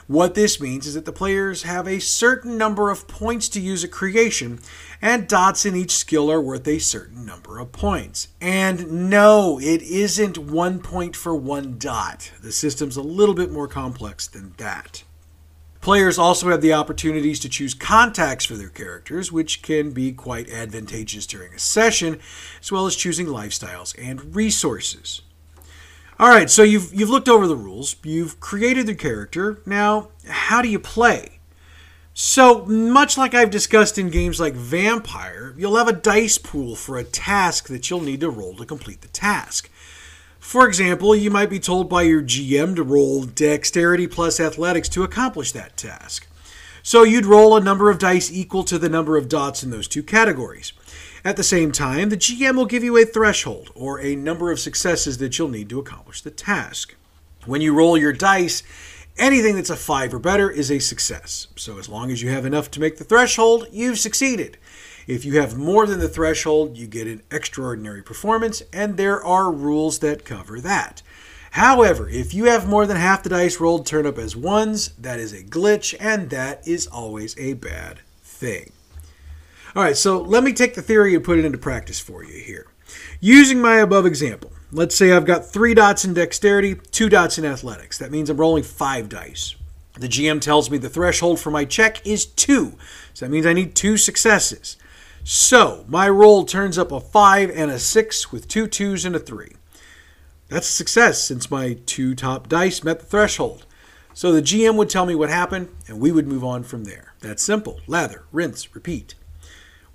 What 0.08 0.34
this 0.34 0.58
means 0.58 0.86
is 0.86 0.94
that 0.94 1.04
the 1.04 1.12
players 1.12 1.64
have 1.64 1.86
a 1.86 2.00
certain 2.00 2.56
number 2.56 2.90
of 2.90 3.06
points 3.06 3.46
to 3.50 3.60
use 3.60 3.84
at 3.84 3.90
creation, 3.90 4.58
and 5.02 5.28
dots 5.28 5.66
in 5.66 5.76
each 5.76 5.94
skill 5.94 6.32
are 6.32 6.40
worth 6.40 6.66
a 6.66 6.78
certain 6.78 7.26
number 7.26 7.58
of 7.58 7.72
points. 7.72 8.28
And 8.40 9.10
no, 9.10 9.60
it 9.60 9.82
isn't 9.82 10.38
one 10.38 10.80
point 10.80 11.14
for 11.14 11.34
one 11.34 11.76
dot. 11.76 12.32
The 12.42 12.52
system's 12.52 12.96
a 12.96 13.02
little 13.02 13.34
bit 13.34 13.52
more 13.52 13.68
complex 13.68 14.26
than 14.26 14.54
that. 14.56 15.04
Players 15.82 16.18
also 16.18 16.48
have 16.48 16.62
the 16.62 16.72
opportunities 16.72 17.38
to 17.40 17.50
choose 17.50 17.74
contacts 17.74 18.46
for 18.46 18.54
their 18.54 18.70
characters, 18.70 19.30
which 19.30 19.60
can 19.60 19.90
be 19.90 20.12
quite 20.12 20.48
advantageous 20.48 21.26
during 21.26 21.52
a 21.52 21.58
session, 21.58 22.18
as 22.62 22.72
well 22.72 22.86
as 22.86 22.96
choosing 22.96 23.26
lifestyles 23.26 23.94
and 23.98 24.34
resources. 24.34 25.20
All 26.20 26.28
right, 26.28 26.50
so 26.50 26.64
you've 26.64 26.92
you've 26.92 27.10
looked 27.10 27.28
over 27.28 27.46
the 27.46 27.54
rules, 27.54 27.94
you've 28.02 28.40
created 28.40 28.86
the 28.86 28.94
character. 28.96 29.62
Now, 29.64 30.08
how 30.26 30.62
do 30.62 30.68
you 30.68 30.80
play? 30.80 31.38
So, 32.12 32.64
much 32.66 33.16
like 33.16 33.34
I've 33.34 33.52
discussed 33.52 33.98
in 33.98 34.10
games 34.10 34.40
like 34.40 34.54
Vampire, 34.54 35.54
you'll 35.56 35.76
have 35.76 35.86
a 35.86 35.92
dice 35.92 36.36
pool 36.36 36.74
for 36.74 36.98
a 36.98 37.04
task 37.04 37.68
that 37.68 37.88
you'll 37.88 38.00
need 38.00 38.18
to 38.22 38.30
roll 38.30 38.56
to 38.56 38.66
complete 38.66 39.02
the 39.02 39.08
task. 39.08 39.70
For 40.40 40.66
example, 40.66 41.14
you 41.14 41.30
might 41.30 41.50
be 41.50 41.60
told 41.60 41.88
by 41.88 42.02
your 42.02 42.22
GM 42.22 42.74
to 42.74 42.82
roll 42.82 43.22
dexterity 43.22 44.08
plus 44.08 44.40
athletics 44.40 44.88
to 44.88 45.04
accomplish 45.04 45.52
that 45.52 45.76
task. 45.76 46.26
So 46.82 47.04
you'd 47.04 47.26
roll 47.26 47.56
a 47.56 47.60
number 47.60 47.90
of 47.90 48.00
dice 48.00 48.32
equal 48.32 48.64
to 48.64 48.78
the 48.78 48.88
number 48.88 49.16
of 49.16 49.28
dots 49.28 49.62
in 49.62 49.70
those 49.70 49.86
two 49.86 50.02
categories. 50.02 50.72
At 51.24 51.36
the 51.36 51.42
same 51.42 51.72
time, 51.72 52.10
the 52.10 52.16
GM 52.16 52.54
will 52.54 52.66
give 52.66 52.84
you 52.84 52.96
a 52.96 53.04
threshold, 53.04 53.70
or 53.74 54.00
a 54.00 54.14
number 54.14 54.50
of 54.50 54.60
successes 54.60 55.18
that 55.18 55.38
you'll 55.38 55.48
need 55.48 55.68
to 55.70 55.80
accomplish 55.80 56.20
the 56.20 56.30
task. 56.30 56.94
When 57.44 57.60
you 57.60 57.74
roll 57.74 57.98
your 57.98 58.12
dice, 58.12 58.62
anything 59.18 59.56
that's 59.56 59.70
a 59.70 59.76
5 59.76 60.14
or 60.14 60.18
better 60.18 60.48
is 60.48 60.70
a 60.70 60.78
success. 60.78 61.48
So 61.56 61.78
as 61.78 61.88
long 61.88 62.10
as 62.12 62.22
you 62.22 62.30
have 62.30 62.46
enough 62.46 62.70
to 62.72 62.80
make 62.80 62.98
the 62.98 63.04
threshold, 63.04 63.66
you've 63.72 63.98
succeeded. 63.98 64.58
If 65.08 65.24
you 65.24 65.40
have 65.40 65.56
more 65.56 65.86
than 65.86 65.98
the 65.98 66.08
threshold, 66.08 66.76
you 66.76 66.86
get 66.86 67.06
an 67.06 67.22
extraordinary 67.30 68.02
performance, 68.02 68.62
and 68.72 68.96
there 68.96 69.24
are 69.24 69.50
rules 69.50 69.98
that 70.00 70.24
cover 70.24 70.60
that. 70.60 71.02
However, 71.52 72.08
if 72.08 72.34
you 72.34 72.44
have 72.44 72.68
more 72.68 72.86
than 72.86 72.98
half 72.98 73.22
the 73.22 73.30
dice 73.30 73.58
rolled 73.58 73.86
turn 73.86 74.06
up 74.06 74.18
as 74.18 74.36
ones, 74.36 74.90
that 74.98 75.18
is 75.18 75.32
a 75.32 75.42
glitch, 75.42 75.96
and 75.98 76.30
that 76.30 76.66
is 76.68 76.86
always 76.86 77.36
a 77.38 77.54
bad 77.54 78.00
thing. 78.22 78.70
All 79.78 79.84
right, 79.84 79.96
so 79.96 80.20
let 80.20 80.42
me 80.42 80.52
take 80.52 80.74
the 80.74 80.82
theory 80.82 81.14
and 81.14 81.22
put 81.22 81.38
it 81.38 81.44
into 81.44 81.56
practice 81.56 82.00
for 82.00 82.24
you 82.24 82.42
here. 82.42 82.66
Using 83.20 83.60
my 83.60 83.76
above 83.76 84.06
example, 84.06 84.50
let's 84.72 84.96
say 84.96 85.12
I've 85.12 85.24
got 85.24 85.46
three 85.46 85.72
dots 85.72 86.04
in 86.04 86.14
dexterity, 86.14 86.74
two 86.90 87.08
dots 87.08 87.38
in 87.38 87.44
athletics. 87.44 87.96
That 87.96 88.10
means 88.10 88.28
I'm 88.28 88.38
rolling 88.38 88.64
five 88.64 89.08
dice. 89.08 89.54
The 89.94 90.08
GM 90.08 90.40
tells 90.40 90.68
me 90.68 90.78
the 90.78 90.88
threshold 90.88 91.38
for 91.38 91.52
my 91.52 91.64
check 91.64 92.04
is 92.04 92.26
two, 92.26 92.76
so 93.14 93.24
that 93.24 93.30
means 93.30 93.46
I 93.46 93.52
need 93.52 93.76
two 93.76 93.96
successes. 93.96 94.76
So 95.22 95.84
my 95.86 96.08
roll 96.08 96.44
turns 96.44 96.76
up 96.76 96.90
a 96.90 96.98
five 96.98 97.48
and 97.48 97.70
a 97.70 97.78
six 97.78 98.32
with 98.32 98.48
two 98.48 98.66
twos 98.66 99.04
and 99.04 99.14
a 99.14 99.20
three. 99.20 99.52
That's 100.48 100.68
a 100.68 100.72
success 100.72 101.22
since 101.22 101.52
my 101.52 101.78
two 101.86 102.16
top 102.16 102.48
dice 102.48 102.82
met 102.82 102.98
the 102.98 103.06
threshold. 103.06 103.64
So 104.12 104.32
the 104.32 104.42
GM 104.42 104.74
would 104.74 104.90
tell 104.90 105.06
me 105.06 105.14
what 105.14 105.30
happened, 105.30 105.68
and 105.86 106.00
we 106.00 106.10
would 106.10 106.26
move 106.26 106.42
on 106.42 106.64
from 106.64 106.82
there. 106.82 107.14
That's 107.20 107.44
simple. 107.44 107.80
Lather, 107.86 108.24
rinse, 108.32 108.74
repeat. 108.74 109.14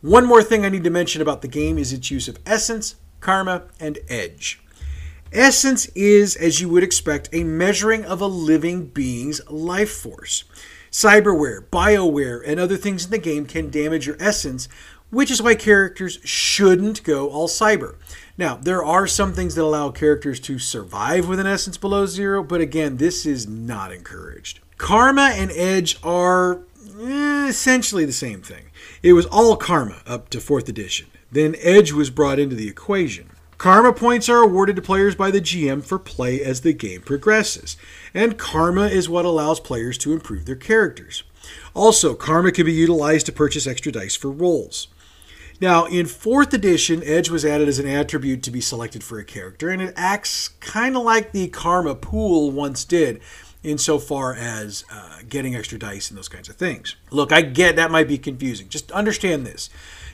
One 0.03 0.25
more 0.25 0.43
thing 0.43 0.65
I 0.65 0.69
need 0.69 0.83
to 0.83 0.89
mention 0.89 1.21
about 1.21 1.41
the 1.41 1.47
game 1.47 1.77
is 1.77 1.93
its 1.93 2.11
use 2.11 2.27
of 2.27 2.37
essence, 2.45 2.95
karma, 3.21 3.63
and 3.79 3.99
edge. 4.09 4.61
Essence 5.31 5.85
is, 5.95 6.35
as 6.35 6.59
you 6.59 6.67
would 6.67 6.83
expect, 6.83 7.29
a 7.31 7.45
measuring 7.45 8.03
of 8.03 8.19
a 8.19 8.27
living 8.27 8.87
being's 8.87 9.39
life 9.49 9.91
force. 9.91 10.43
Cyberware, 10.91 11.61
bioware, 11.69 12.41
and 12.45 12.59
other 12.59 12.75
things 12.75 13.05
in 13.05 13.11
the 13.11 13.17
game 13.17 13.45
can 13.45 13.69
damage 13.69 14.05
your 14.05 14.17
essence, 14.19 14.67
which 15.09 15.31
is 15.31 15.41
why 15.41 15.55
characters 15.55 16.19
shouldn't 16.25 17.01
go 17.05 17.29
all 17.29 17.47
cyber. 17.47 17.95
Now, 18.37 18.57
there 18.57 18.83
are 18.83 19.07
some 19.07 19.31
things 19.31 19.55
that 19.55 19.63
allow 19.63 19.89
characters 19.91 20.41
to 20.41 20.59
survive 20.59 21.29
with 21.29 21.39
an 21.39 21.47
essence 21.47 21.77
below 21.77 22.07
zero, 22.07 22.43
but 22.43 22.59
again, 22.59 22.97
this 22.97 23.25
is 23.25 23.47
not 23.47 23.93
encouraged. 23.93 24.59
Karma 24.77 25.31
and 25.33 25.49
Edge 25.51 25.97
are 26.03 26.63
eh, 26.99 27.32
essentially 27.53 28.05
the 28.05 28.11
same 28.11 28.41
thing. 28.41 28.65
It 29.03 29.13
was 29.13 29.27
all 29.27 29.55
karma 29.55 30.01
up 30.07 30.29
to 30.29 30.39
4th 30.39 30.67
edition. 30.67 31.07
Then 31.31 31.55
Edge 31.59 31.91
was 31.91 32.09
brought 32.09 32.39
into 32.39 32.55
the 32.55 32.67
equation. 32.67 33.29
Karma 33.59 33.93
points 33.93 34.27
are 34.27 34.43
awarded 34.43 34.75
to 34.75 34.81
players 34.81 35.13
by 35.13 35.29
the 35.29 35.39
GM 35.39 35.85
for 35.85 35.99
play 35.99 36.41
as 36.41 36.61
the 36.61 36.73
game 36.73 37.01
progresses, 37.01 37.77
and 38.13 38.39
karma 38.39 38.87
is 38.87 39.07
what 39.07 39.23
allows 39.23 39.59
players 39.59 39.97
to 39.99 40.13
improve 40.13 40.45
their 40.45 40.55
characters. 40.55 41.23
Also, 41.75 42.15
karma 42.15 42.51
can 42.51 42.65
be 42.65 42.73
utilized 42.73 43.27
to 43.27 43.31
purchase 43.31 43.67
extra 43.67 43.91
dice 43.91 44.15
for 44.15 44.31
rolls. 44.31 44.87
Now, 45.61 45.85
in 45.85 46.07
4th 46.07 46.53
edition, 46.53 47.03
Edge 47.05 47.29
was 47.29 47.45
added 47.45 47.67
as 47.67 47.79
an 47.79 47.87
attribute 47.87 48.41
to 48.43 48.51
be 48.51 48.59
selected 48.59 49.03
for 49.03 49.19
a 49.19 49.23
character, 49.23 49.69
and 49.69 49.81
it 49.81 49.93
acts 49.95 50.49
kind 50.59 50.97
of 50.97 51.03
like 51.03 51.31
the 51.31 51.47
karma 51.47 51.95
pool 51.95 52.51
once 52.51 52.83
did, 52.83 53.21
insofar 53.63 54.35
as 54.35 54.83
uh, 54.91 55.19
getting 55.27 55.55
extra 55.55 55.79
dice 55.79 56.09
and 56.09 56.17
those 56.17 56.29
kinds 56.29 56.49
of 56.49 56.55
things. 56.55 56.95
Look, 57.09 57.31
I 57.31 57.41
get 57.41 57.75
that 57.77 57.91
might 57.91 58.07
be 58.07 58.17
confusing. 58.17 58.69
Just 58.69 58.91
understand 58.91 59.45
this. 59.45 59.69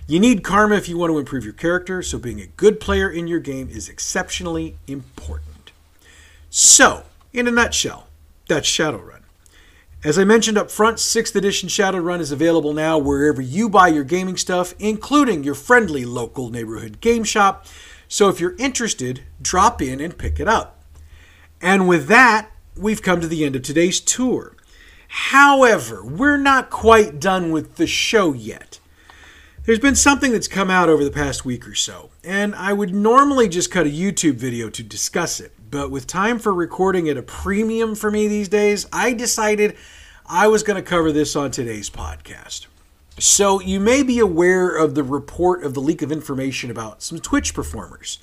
You 0.07 0.19
need 0.19 0.43
karma 0.43 0.75
if 0.75 0.89
you 0.89 0.97
want 0.97 1.11
to 1.11 1.19
improve 1.19 1.43
your 1.43 1.53
character, 1.53 2.01
so 2.01 2.17
being 2.17 2.41
a 2.41 2.47
good 2.47 2.79
player 2.79 3.09
in 3.09 3.27
your 3.27 3.39
game 3.39 3.69
is 3.69 3.89
exceptionally 3.89 4.75
important. 4.87 5.71
So, 6.49 7.03
in 7.31 7.47
a 7.47 7.51
nutshell, 7.51 8.07
that's 8.47 8.67
Shadowrun. 8.67 9.21
As 10.03 10.17
I 10.17 10.23
mentioned 10.23 10.57
up 10.57 10.71
front, 10.71 10.97
6th 10.97 11.35
edition 11.35 11.67
Shadowrun 11.67 12.21
is 12.21 12.31
available 12.31 12.73
now 12.73 12.97
wherever 12.97 13.41
you 13.41 13.67
buy 13.67 13.89
your 13.89 14.05
gaming 14.05 14.37
stuff, 14.37 14.73
including 14.79 15.43
your 15.43 15.55
friendly 15.55 16.05
local 16.05 16.49
neighborhood 16.49 17.01
game 17.01 17.23
shop. 17.23 17.65
So 18.07 18.29
if 18.29 18.39
you're 18.39 18.55
interested, 18.57 19.23
drop 19.41 19.81
in 19.81 19.99
and 19.99 20.17
pick 20.17 20.39
it 20.39 20.47
up. 20.47 20.81
And 21.61 21.87
with 21.87 22.07
that, 22.07 22.49
we've 22.75 23.01
come 23.01 23.21
to 23.21 23.27
the 23.27 23.45
end 23.45 23.55
of 23.55 23.61
today's 23.61 23.99
tour. 23.99 24.55
However, 25.07 26.03
we're 26.03 26.37
not 26.37 26.69
quite 26.69 27.19
done 27.19 27.51
with 27.51 27.75
the 27.75 27.87
show 27.87 28.33
yet. 28.33 28.79
There's 29.65 29.79
been 29.79 29.95
something 29.95 30.31
that's 30.31 30.47
come 30.47 30.69
out 30.69 30.89
over 30.89 31.03
the 31.03 31.11
past 31.11 31.45
week 31.45 31.67
or 31.67 31.75
so, 31.75 32.09
and 32.23 32.55
I 32.55 32.73
would 32.73 32.93
normally 32.93 33.49
just 33.49 33.69
cut 33.69 33.85
a 33.85 33.89
YouTube 33.89 34.35
video 34.35 34.69
to 34.69 34.81
discuss 34.81 35.39
it, 35.39 35.51
but 35.69 35.91
with 35.91 36.07
time 36.07 36.39
for 36.39 36.53
recording 36.53 37.09
at 37.09 37.17
a 37.17 37.21
premium 37.21 37.93
for 37.93 38.09
me 38.09 38.27
these 38.27 38.49
days, 38.49 38.87
I 38.91 39.13
decided 39.13 39.75
I 40.25 40.47
was 40.47 40.63
going 40.63 40.81
to 40.81 40.87
cover 40.87 41.11
this 41.11 41.35
on 41.35 41.51
today's 41.51 41.89
podcast. 41.89 42.67
So, 43.19 43.59
you 43.59 43.79
may 43.79 44.01
be 44.01 44.19
aware 44.19 44.75
of 44.75 44.95
the 44.95 45.03
report 45.03 45.63
of 45.63 45.73
the 45.73 45.81
leak 45.81 46.01
of 46.01 46.11
information 46.11 46.71
about 46.71 47.03
some 47.03 47.19
Twitch 47.19 47.53
performers. 47.53 48.17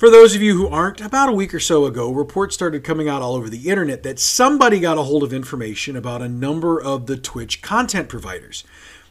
For 0.00 0.08
those 0.08 0.34
of 0.34 0.40
you 0.40 0.56
who 0.56 0.66
aren't, 0.66 1.02
about 1.02 1.28
a 1.28 1.32
week 1.32 1.52
or 1.52 1.60
so 1.60 1.84
ago, 1.84 2.10
reports 2.10 2.54
started 2.54 2.82
coming 2.82 3.06
out 3.06 3.20
all 3.20 3.34
over 3.34 3.50
the 3.50 3.68
internet 3.68 4.02
that 4.02 4.18
somebody 4.18 4.80
got 4.80 4.96
a 4.96 5.02
hold 5.02 5.22
of 5.22 5.30
information 5.30 5.94
about 5.94 6.22
a 6.22 6.28
number 6.28 6.80
of 6.80 7.04
the 7.04 7.18
Twitch 7.18 7.60
content 7.60 8.08
providers. 8.08 8.64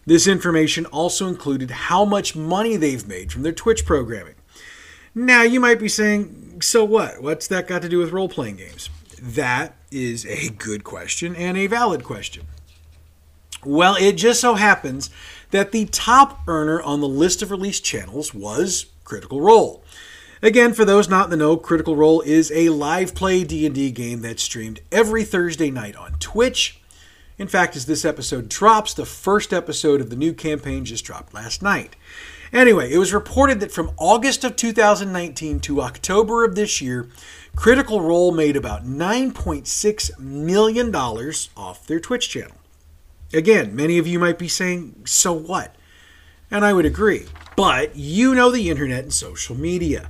This 0.08 0.26
information 0.26 0.88
also 0.88 1.28
included 1.28 1.70
how 1.70 2.06
much 2.06 2.36
money 2.36 2.76
they've 2.76 3.08
made 3.08 3.32
from 3.32 3.44
their 3.44 3.52
Twitch 3.52 3.86
programming. 3.86 4.34
Now, 5.14 5.44
you 5.44 5.60
might 5.60 5.78
be 5.78 5.90
saying, 5.90 6.62
so 6.64 6.84
what? 6.86 7.22
What's 7.22 7.46
that 7.50 7.68
got 7.68 7.84
to 7.84 7.90
do 7.90 8.00
with 8.00 8.12
role 8.12 8.28
playing 8.28 8.56
games? 8.56 8.90
That 9.22 9.76
is 9.92 10.26
a 10.26 10.50
good 10.50 10.84
question 10.84 11.36
and 11.36 11.56
a 11.56 11.68
valid 11.68 12.04
question. 12.04 12.48
Well, 13.64 13.96
it 13.96 14.14
just 14.14 14.42
so 14.42 14.56
happens 14.56 15.12
that 15.52 15.72
the 15.72 15.86
top 15.86 16.40
earner 16.48 16.82
on 16.82 17.00
the 17.00 17.08
list 17.08 17.44
of 17.44 17.52
released 17.52 17.86
channels 17.86 18.34
was 18.34 18.88
Critical 19.04 19.40
Role. 19.40 19.84
Again, 20.42 20.74
for 20.74 20.86
those 20.86 21.10
not 21.10 21.26
in 21.26 21.32
the 21.32 21.38
know, 21.38 21.58
Critical 21.58 21.98
Role 21.98 22.22
is 22.22 22.50
a 22.54 22.70
live 22.70 23.14
play 23.14 23.44
D&D 23.44 23.92
game 23.92 24.22
that's 24.22 24.42
streamed 24.42 24.80
every 24.90 25.26
Thursday 25.26 25.70
night 25.70 25.98
on 25.98 26.14
Twitch. 26.14 26.80
In 27.38 27.50
fact, 27.50 27.76
as 27.76 27.88
this 27.88 28.06
episode 28.06 28.48
drops, 28.48 28.94
the 28.94 29.06
first 29.06 29.52
episode 29.52 30.00
of 30.00 30.10
the 30.10 30.16
new 30.16 30.34
campaign 30.34 30.86
just 30.86 31.04
dropped 31.04 31.34
last 31.34 31.62
night. 31.62 31.98
Anyway, 32.54 32.92
it 32.92 32.98
was 32.98 33.14
reported 33.14 33.60
that 33.60 33.72
from 33.72 33.92
August 33.98 34.46
of 34.46 34.56
2019 34.56 35.60
to 35.60 35.82
October 35.82 36.46
of 36.46 36.56
this 36.56 36.82
year, 36.82 37.10
Critical 37.58 38.00
Role 38.00 38.32
made 38.32 38.56
about 38.56 38.86
$9.6 38.86 40.20
million 40.20 40.96
off 40.96 41.86
their 41.86 42.00
Twitch 42.00 42.30
channel. 42.30 42.56
Again, 43.34 43.76
many 43.76 43.98
of 43.98 44.08
you 44.08 44.20
might 44.20 44.40
be 44.40 44.48
saying, 44.48 45.04
so 45.06 45.34
what? 45.34 45.76
And 46.50 46.64
I 46.64 46.74
would 46.74 46.86
agree. 46.86 47.28
But 47.56 47.96
you 47.96 48.34
know 48.34 48.50
the 48.50 48.70
internet 48.70 49.04
and 49.04 49.14
social 49.14 49.56
media. 49.56 50.10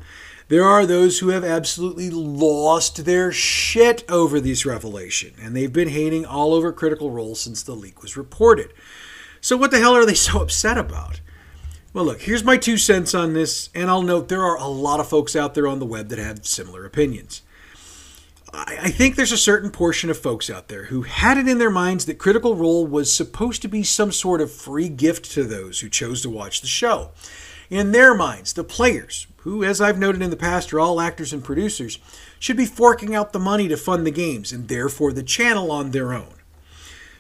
There 0.50 0.66
are 0.66 0.88
those 0.88 1.20
who 1.20 1.30
have 1.30 1.44
absolutely 1.44 2.10
lost 2.10 3.06
their 3.06 3.32
shit 3.32 4.04
over 4.10 4.40
this 4.40 4.66
revelation, 4.66 5.36
and 5.40 5.56
they've 5.56 5.72
been 5.72 5.90
hating 5.90 6.26
all 6.26 6.56
over 6.56 6.74
Critical 6.74 7.12
Role 7.12 7.36
since 7.36 7.62
the 7.62 7.76
leak 7.76 8.02
was 8.02 8.18
reported. 8.18 8.74
So, 9.42 9.56
what 9.56 9.70
the 9.70 9.78
hell 9.78 9.96
are 9.96 10.08
they 10.08 10.14
so 10.16 10.42
upset 10.42 10.80
about? 10.80 11.22
Well, 11.94 12.06
look, 12.06 12.22
here's 12.22 12.44
my 12.44 12.58
two 12.58 12.78
cents 12.78 13.14
on 13.14 13.34
this, 13.34 13.70
and 13.76 13.92
I'll 13.92 14.02
note 14.02 14.28
there 14.28 14.44
are 14.44 14.58
a 14.58 14.68
lot 14.68 15.00
of 15.00 15.08
folks 15.08 15.36
out 15.36 15.54
there 15.54 15.68
on 15.68 15.78
the 15.78 15.86
web 15.86 16.10
that 16.10 16.18
have 16.18 16.44
similar 16.46 16.84
opinions. 16.84 17.44
I 18.52 18.90
think 18.90 19.16
there's 19.16 19.32
a 19.32 19.38
certain 19.38 19.70
portion 19.70 20.10
of 20.10 20.18
folks 20.18 20.50
out 20.50 20.70
there 20.70 20.86
who 20.86 21.04
had 21.04 21.38
it 21.38 21.48
in 21.48 21.60
their 21.60 21.70
minds 21.70 22.06
that 22.06 22.18
Critical 22.18 22.56
Role 22.56 22.88
was 22.88 23.14
supposed 23.14 23.62
to 23.62 23.68
be 23.68 23.84
some 23.84 24.12
sort 24.12 24.42
of 24.42 24.52
free 24.52 24.90
gift 24.90 25.32
to 25.34 25.44
those 25.44 25.82
who 25.82 25.90
chose 25.90 26.24
to 26.24 26.32
watch 26.32 26.62
the 26.62 26.68
show. 26.68 27.12
In 27.70 27.92
their 27.92 28.16
minds, 28.16 28.54
the 28.54 28.64
players, 28.64 29.28
who, 29.38 29.64
as 29.64 29.80
I've 29.80 30.00
noted 30.00 30.22
in 30.22 30.32
the 30.32 30.36
past, 30.36 30.74
are 30.74 30.80
all 30.80 31.00
actors 31.00 31.32
and 31.32 31.44
producers, 31.44 32.00
should 32.40 32.58
be 32.58 32.66
forking 32.66 33.14
out 33.14 33.32
the 33.32 33.40
money 33.40 33.68
to 33.68 33.78
fund 33.78 34.08
the 34.08 34.12
games 34.12 34.52
and 34.52 34.68
therefore 34.68 35.14
the 35.14 35.22
channel 35.22 35.72
on 35.72 35.92
their 35.92 36.14
own. 36.14 36.34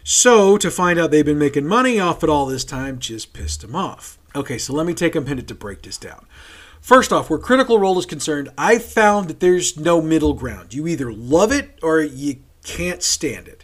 So, 0.03 0.57
to 0.57 0.71
find 0.71 0.99
out 0.99 1.11
they've 1.11 1.23
been 1.23 1.37
making 1.37 1.67
money 1.67 1.99
off 1.99 2.23
it 2.23 2.29
all 2.29 2.47
this 2.47 2.65
time 2.65 2.97
just 2.97 3.31
pissed 3.33 3.61
them 3.61 3.75
off. 3.75 4.17
Okay, 4.35 4.57
so 4.57 4.73
let 4.73 4.87
me 4.87 4.95
take 4.95 5.15
a 5.15 5.21
minute 5.21 5.47
to 5.49 5.55
break 5.55 5.83
this 5.83 5.97
down. 5.97 6.25
First 6.81 7.13
off, 7.13 7.29
where 7.29 7.37
Critical 7.37 7.77
Role 7.77 7.99
is 7.99 8.05
concerned, 8.07 8.49
I've 8.57 8.83
found 8.83 9.27
that 9.27 9.39
there's 9.39 9.77
no 9.77 10.01
middle 10.01 10.33
ground. 10.33 10.73
You 10.73 10.87
either 10.87 11.11
love 11.11 11.51
it 11.51 11.77
or 11.83 12.01
you 12.01 12.37
can't 12.63 13.03
stand 13.03 13.47
it. 13.47 13.58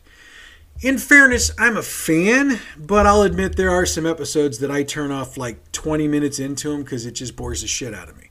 In 0.81 0.97
fairness, 0.97 1.51
I'm 1.57 1.77
a 1.77 1.81
fan, 1.81 2.59
but 2.77 3.07
I'll 3.07 3.21
admit 3.21 3.55
there 3.55 3.71
are 3.71 3.85
some 3.85 4.05
episodes 4.05 4.59
that 4.59 4.69
I 4.69 4.83
turn 4.83 5.09
off 5.09 5.37
like 5.37 5.71
20 5.71 6.09
minutes 6.09 6.37
into 6.37 6.69
them 6.69 6.83
because 6.83 7.05
it 7.05 7.13
just 7.13 7.37
bores 7.37 7.61
the 7.61 7.67
shit 7.67 7.93
out 7.93 8.09
of 8.09 8.17
me. 8.17 8.29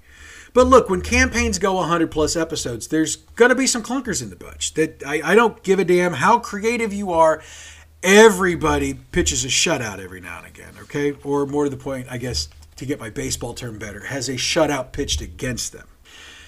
But 0.53 0.67
look, 0.67 0.91
when 0.91 1.01
campaigns 1.01 1.59
go 1.59 1.73
100 1.75 2.11
plus 2.11 2.37
episodes, 2.37 2.89
there's 2.89 3.17
going 3.17 3.49
to 3.49 3.55
be 3.55 3.67
some 3.67 3.83
clunkers 3.83 4.23
in 4.23 4.29
the 4.29 4.37
bunch. 4.37 4.75
That 4.75 5.03
I, 5.07 5.33
I 5.33 5.35
don't 5.35 5.63
give 5.63 5.79
a 5.79 5.85
damn 5.87 6.13
how 6.13 6.39
creative 6.39 6.93
you 6.93 7.13
are. 7.13 7.43
Everybody 8.03 8.93
pitches 8.93 9.47
a 9.47 9.49
shutout 9.49 9.99
every 9.99 10.21
now 10.21 10.39
and 10.39 10.47
again, 10.47 10.75
okay? 10.83 11.13
Or 11.25 11.47
more 11.47 11.65
to 11.65 11.71
the 11.71 11.79
point, 11.79 12.09
I 12.11 12.19
guess, 12.19 12.49
to 12.77 12.85
get 12.85 13.01
my 13.01 13.09
baseball 13.09 13.55
term 13.55 13.79
better, 13.79 14.05
has 14.05 14.29
a 14.29 14.35
shutout 14.35 14.93
pitched 14.93 15.23
against 15.23 15.73
them. 15.73 15.89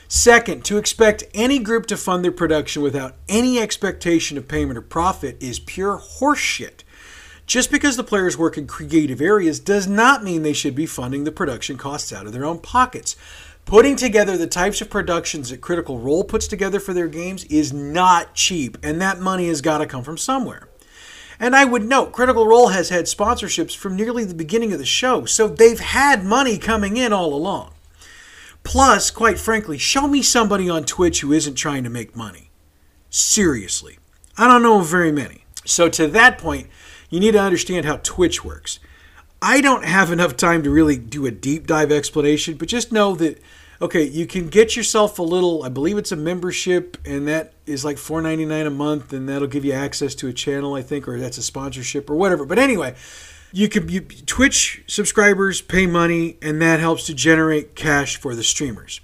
Second, 0.09 0.65
to 0.65 0.79
expect 0.79 1.25
any 1.35 1.59
group 1.59 1.87
to 1.87 1.97
fund 1.97 2.25
their 2.25 2.33
production 2.33 2.81
without 2.81 3.17
any 3.29 3.59
expectation 3.59 4.39
of 4.39 4.47
payment 4.47 4.79
or 4.79 4.83
profit 4.83 5.37
is 5.43 5.59
pure 5.59 5.99
horseshit. 5.99 6.85
Just 7.47 7.71
because 7.71 7.97
the 7.97 8.05
players 8.05 8.37
work 8.37 8.57
in 8.57 8.67
creative 8.67 9.21
areas 9.21 9.61
does 9.61 9.87
not 9.87 10.23
mean 10.23 10.43
they 10.43 10.53
should 10.53 10.75
be 10.75 10.87
funding 10.87 11.25
the 11.25 11.33
production 11.33 11.77
costs 11.77 12.13
out 12.13 12.27
of 12.27 12.33
their 12.33 12.45
own 12.45 12.59
pockets. 12.59 13.17
Putting 13.65 13.97
together 13.97 14.37
the 14.37 14.47
types 14.47 14.81
of 14.81 14.91
productions 14.91 15.51
that 15.51 15.61
Critical 15.61 15.99
Role 15.99 16.23
puts 16.23 16.47
together 16.47 16.79
for 16.79 16.95
their 16.95 17.09
games 17.09 17.45
is 17.45 17.73
not 17.73 18.35
cheap, 18.35 18.79
and 18.83 19.01
that 19.01 19.19
money 19.19 19.49
has 19.49 19.61
got 19.61 19.79
to 19.79 19.87
come 19.87 20.05
from 20.05 20.19
somewhere. 20.19 20.69
And 21.41 21.55
I 21.55 21.65
would 21.65 21.85
note, 21.85 22.13
Critical 22.13 22.47
Role 22.47 22.69
has 22.69 22.91
had 22.91 23.07
sponsorships 23.07 23.77
from 23.77 23.97
nearly 23.97 24.25
the 24.25 24.35
beginning 24.35 24.73
of 24.73 24.79
the 24.79 24.85
show, 24.85 25.25
so 25.25 25.49
they've 25.49 25.81
had 25.81 26.25
money 26.25 26.59
coming 26.59 26.97
in 26.97 27.13
all 27.13 27.35
along. 27.35 27.73
Plus, 28.67 29.13
quite 29.13 29.39
frankly, 29.39 29.79
show 29.79 30.09
me 30.09 30.23
somebody 30.23 30.69
on 30.69 30.83
Twitch 30.83 31.21
who 31.21 31.33
isn't 31.33 31.55
trying 31.55 31.85
to 31.85 31.89
make 31.89 32.17
money. 32.17 32.51
Seriously. 33.11 33.97
I 34.37 34.49
don't 34.49 34.65
know 34.65 34.81
very 34.81 35.13
many. 35.13 35.45
So, 35.65 35.89
to 35.89 36.09
that 36.09 36.37
point, 36.37 36.67
you 37.09 37.21
need 37.21 37.33
to 37.33 37.41
understand 37.41 37.87
how 37.87 38.01
Twitch 38.03 38.45
works. 38.45 38.81
I 39.41 39.61
don't 39.61 39.85
have 39.85 40.11
enough 40.11 40.37
time 40.37 40.65
to 40.65 40.71
really 40.71 40.97
do 40.97 41.27
a 41.27 41.31
deep 41.31 41.69
dive 41.69 41.93
explanation, 41.93 42.57
but 42.57 42.67
just 42.67 42.91
know 42.91 43.15
that 43.15 43.41
okay, 43.81 44.03
you 44.03 44.27
can 44.27 44.49
get 44.49 44.75
yourself 44.75 45.19
a 45.21 45.23
little, 45.23 45.63
I 45.63 45.69
believe 45.69 45.99
it's 45.99 46.11
a 46.11 46.17
membership, 46.17 46.97
and 47.05 47.29
that 47.29 47.53
is 47.67 47.85
like 47.85 47.99
$4.99 47.99 48.67
a 48.67 48.71
month, 48.71 49.13
and 49.13 49.29
that'll 49.29 49.49
give 49.49 49.67
you 49.67 49.75
access 49.75 50.15
to 50.17 50.29
a 50.29 50.33
channel, 50.33 50.75
I 50.75 50.83
think, 50.83 51.07
or 51.07 51.21
that's 51.21 51.37
a 51.37 51.43
sponsorship 51.43 52.09
or 52.09 52.17
whatever. 52.17 52.47
But 52.47 52.59
anyway, 52.59 52.95
you 53.53 53.69
can 53.69 53.89
you, 53.89 54.01
Twitch 54.01 54.83
subscribers 54.87 55.61
pay 55.61 55.87
money, 55.87 56.37
and 56.43 56.61
that 56.61 56.81
helps 56.81 57.07
to 57.07 57.15
generate 57.15 57.75
cash 57.75 58.17
for 58.17 58.35
the 58.35 58.45
streamers. 58.45 59.01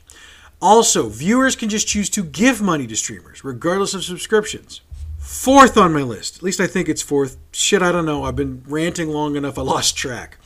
Also, 0.61 1.09
viewers 1.09 1.57
can 1.57 1.69
just 1.69 1.89
choose 1.89 2.09
to 2.11 2.23
give 2.23 2.63
money 2.63 2.87
to 2.87 2.97
streamers, 2.97 3.43
regardless 3.43 3.95
of 3.95 4.05
subscriptions. 4.05 4.81
Fourth 5.19 5.77
on 5.77 5.93
my 5.93 6.03
list, 6.03 6.37
at 6.37 6.43
least 6.43 6.61
I 6.61 6.67
think 6.67 6.89
it's 6.89 7.03
fourth. 7.03 7.37
Shit, 7.53 7.83
I 7.83 7.93
don't 7.93 8.05
know. 8.05 8.25
I've 8.25 8.37
been 8.37 8.63
ranting 8.67 9.09
long 9.09 9.37
enough, 9.37 9.59
I 9.59 9.63
lost 9.63 9.97
track. 9.97 10.39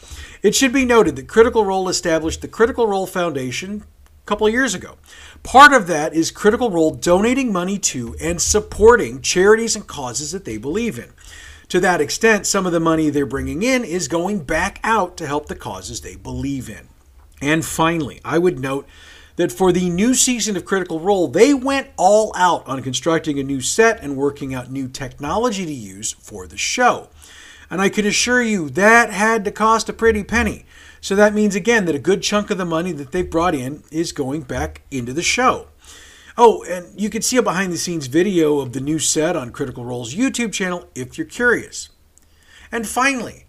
It 0.43 0.55
should 0.55 0.73
be 0.73 0.85
noted 0.85 1.17
that 1.17 1.29
Critical 1.29 1.65
Role 1.65 1.89
established 1.89 2.41
the 2.41 2.49
Critical 2.49 2.87
Role 2.87 3.07
Foundation 3.07 3.85
a 4.23 4.27
couple 4.27 4.47
of 4.47 4.53
years 4.53 4.75
ago. 4.75 4.97
Part 5.43 5.73
of 5.73 5.87
that 5.87 6.15
is 6.15 6.31
Critical 6.31 6.71
Role 6.71 6.93
donating 6.93 7.53
money 7.53 7.79
to 7.81 8.15
and 8.21 8.41
supporting 8.41 9.23
charities 9.23 9.77
and 9.77 9.87
causes 9.87 10.33
that 10.33 10.45
they 10.45 10.57
believe 10.57 10.99
in. 10.99 11.13
To 11.71 11.81
that 11.81 12.01
extent, 12.01 12.47
some 12.47 12.65
of 12.65 12.73
the 12.73 12.81
money 12.81 13.11
they're 13.11 13.27
bringing 13.27 13.63
in 13.63 13.85
is 13.85 14.07
going 14.07 14.45
back 14.45 14.79
out 14.85 15.17
to 15.17 15.27
help 15.27 15.47
the 15.47 15.57
causes 15.57 16.01
they 16.01 16.15
believe 16.15 16.71
in. 16.71 16.89
And 17.43 17.65
finally, 17.65 18.21
I 18.25 18.39
would 18.39 18.61
note 18.61 18.87
that 19.35 19.53
for 19.53 19.73
the 19.73 19.91
new 19.91 20.15
season 20.15 20.57
of 20.57 20.65
Critical 20.65 21.01
Role, 21.01 21.29
they 21.29 21.53
went 21.53 21.89
all 21.97 22.33
out 22.37 22.67
on 22.67 22.83
constructing 22.83 23.39
a 23.39 23.43
new 23.43 23.61
set 23.61 24.03
and 24.03 24.17
working 24.17 24.55
out 24.55 24.71
new 24.71 24.89
technology 24.89 25.67
to 25.67 25.73
use 25.73 26.13
for 26.13 26.47
the 26.47 26.57
show. 26.57 27.09
And 27.69 27.81
I 27.81 27.89
can 27.89 28.07
assure 28.07 28.43
you 28.43 28.71
that 28.71 29.11
had 29.11 29.45
to 29.45 29.51
cost 29.51 29.89
a 29.89 29.93
pretty 29.93 30.23
penny. 30.23 30.65
So 31.01 31.15
that 31.17 31.35
means 31.35 31.55
again 31.55 31.85
that 31.87 31.95
a 31.95 32.01
good 32.01 32.23
chunk 32.23 32.51
of 32.51 32.59
the 32.59 32.65
money 32.65 32.93
that 32.93 33.13
they've 33.13 33.29
brought 33.29 33.55
in 33.55 33.83
is 33.91 34.13
going 34.13 34.43
back 34.43 34.83
into 34.91 35.13
the 35.13 35.23
show. 35.23 35.67
Oh, 36.39 36.63
and 36.65 37.01
you 37.01 37.09
can 37.09 37.23
see 37.23 37.39
a 37.39 37.43
behind 37.43 37.73
the 37.73 37.79
scenes 37.79 38.09
video 38.09 38.59
of 38.59 38.75
the 38.75 38.81
new 38.81 38.99
set 38.99 39.37
on 39.37 39.53
Critical 39.53 39.87
Role's 39.87 40.15
YouTube 40.15 40.53
channel 40.53 40.87
if 40.95 41.17
you're 41.17 41.27
curious. 41.27 41.89
And 42.71 42.87
finally, 42.87 43.47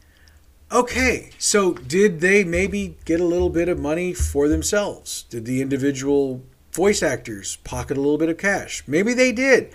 okay, 0.72 1.32
so 1.38 1.74
did 1.74 2.22
they 2.22 2.46
maybe 2.46 2.96
get 3.04 3.20
a 3.20 3.26
little 3.26 3.50
bit 3.50 3.68
of 3.68 3.78
money 3.78 4.14
for 4.14 4.48
themselves? 4.48 5.24
Did 5.24 5.44
the 5.44 5.62
individual 5.62 6.44
voice 6.72 7.04
actors 7.04 7.58
pocket 7.58 7.98
a 7.98 8.02
little 8.02 8.18
bit 8.18 8.30
of 8.30 8.38
cash? 8.38 8.84
Maybe 8.88 9.14
they 9.14 9.34
did. 9.34 9.74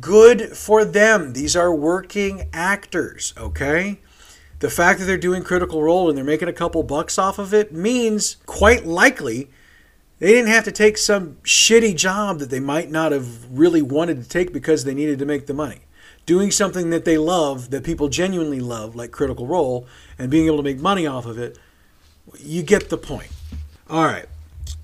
Good 0.00 0.56
for 0.56 0.84
them. 0.84 1.34
These 1.34 1.54
are 1.54 1.72
working 1.72 2.48
actors, 2.52 3.32
okay? 3.36 4.00
The 4.58 4.70
fact 4.70 4.98
that 4.98 5.04
they're 5.04 5.18
doing 5.18 5.44
Critical 5.44 5.84
Role 5.84 6.08
and 6.08 6.18
they're 6.18 6.24
making 6.24 6.48
a 6.48 6.52
couple 6.52 6.82
bucks 6.82 7.16
off 7.16 7.38
of 7.38 7.54
it 7.54 7.72
means 7.72 8.38
quite 8.44 8.84
likely 8.84 9.50
they 10.20 10.32
didn't 10.32 10.50
have 10.50 10.64
to 10.64 10.72
take 10.72 10.98
some 10.98 11.36
shitty 11.42 11.96
job 11.96 12.38
that 12.38 12.50
they 12.50 12.60
might 12.60 12.90
not 12.90 13.10
have 13.10 13.50
really 13.50 13.82
wanted 13.82 14.22
to 14.22 14.28
take 14.28 14.52
because 14.52 14.84
they 14.84 14.94
needed 14.94 15.18
to 15.18 15.24
make 15.24 15.46
the 15.46 15.54
money. 15.54 15.80
Doing 16.26 16.50
something 16.50 16.90
that 16.90 17.06
they 17.06 17.16
love, 17.18 17.70
that 17.70 17.82
people 17.82 18.08
genuinely 18.08 18.60
love, 18.60 18.94
like 18.94 19.10
Critical 19.10 19.46
Role, 19.46 19.86
and 20.18 20.30
being 20.30 20.46
able 20.46 20.58
to 20.58 20.62
make 20.62 20.78
money 20.78 21.06
off 21.06 21.24
of 21.24 21.38
it, 21.38 21.58
you 22.38 22.62
get 22.62 22.90
the 22.90 22.98
point. 22.98 23.30
All 23.88 24.04
right. 24.04 24.26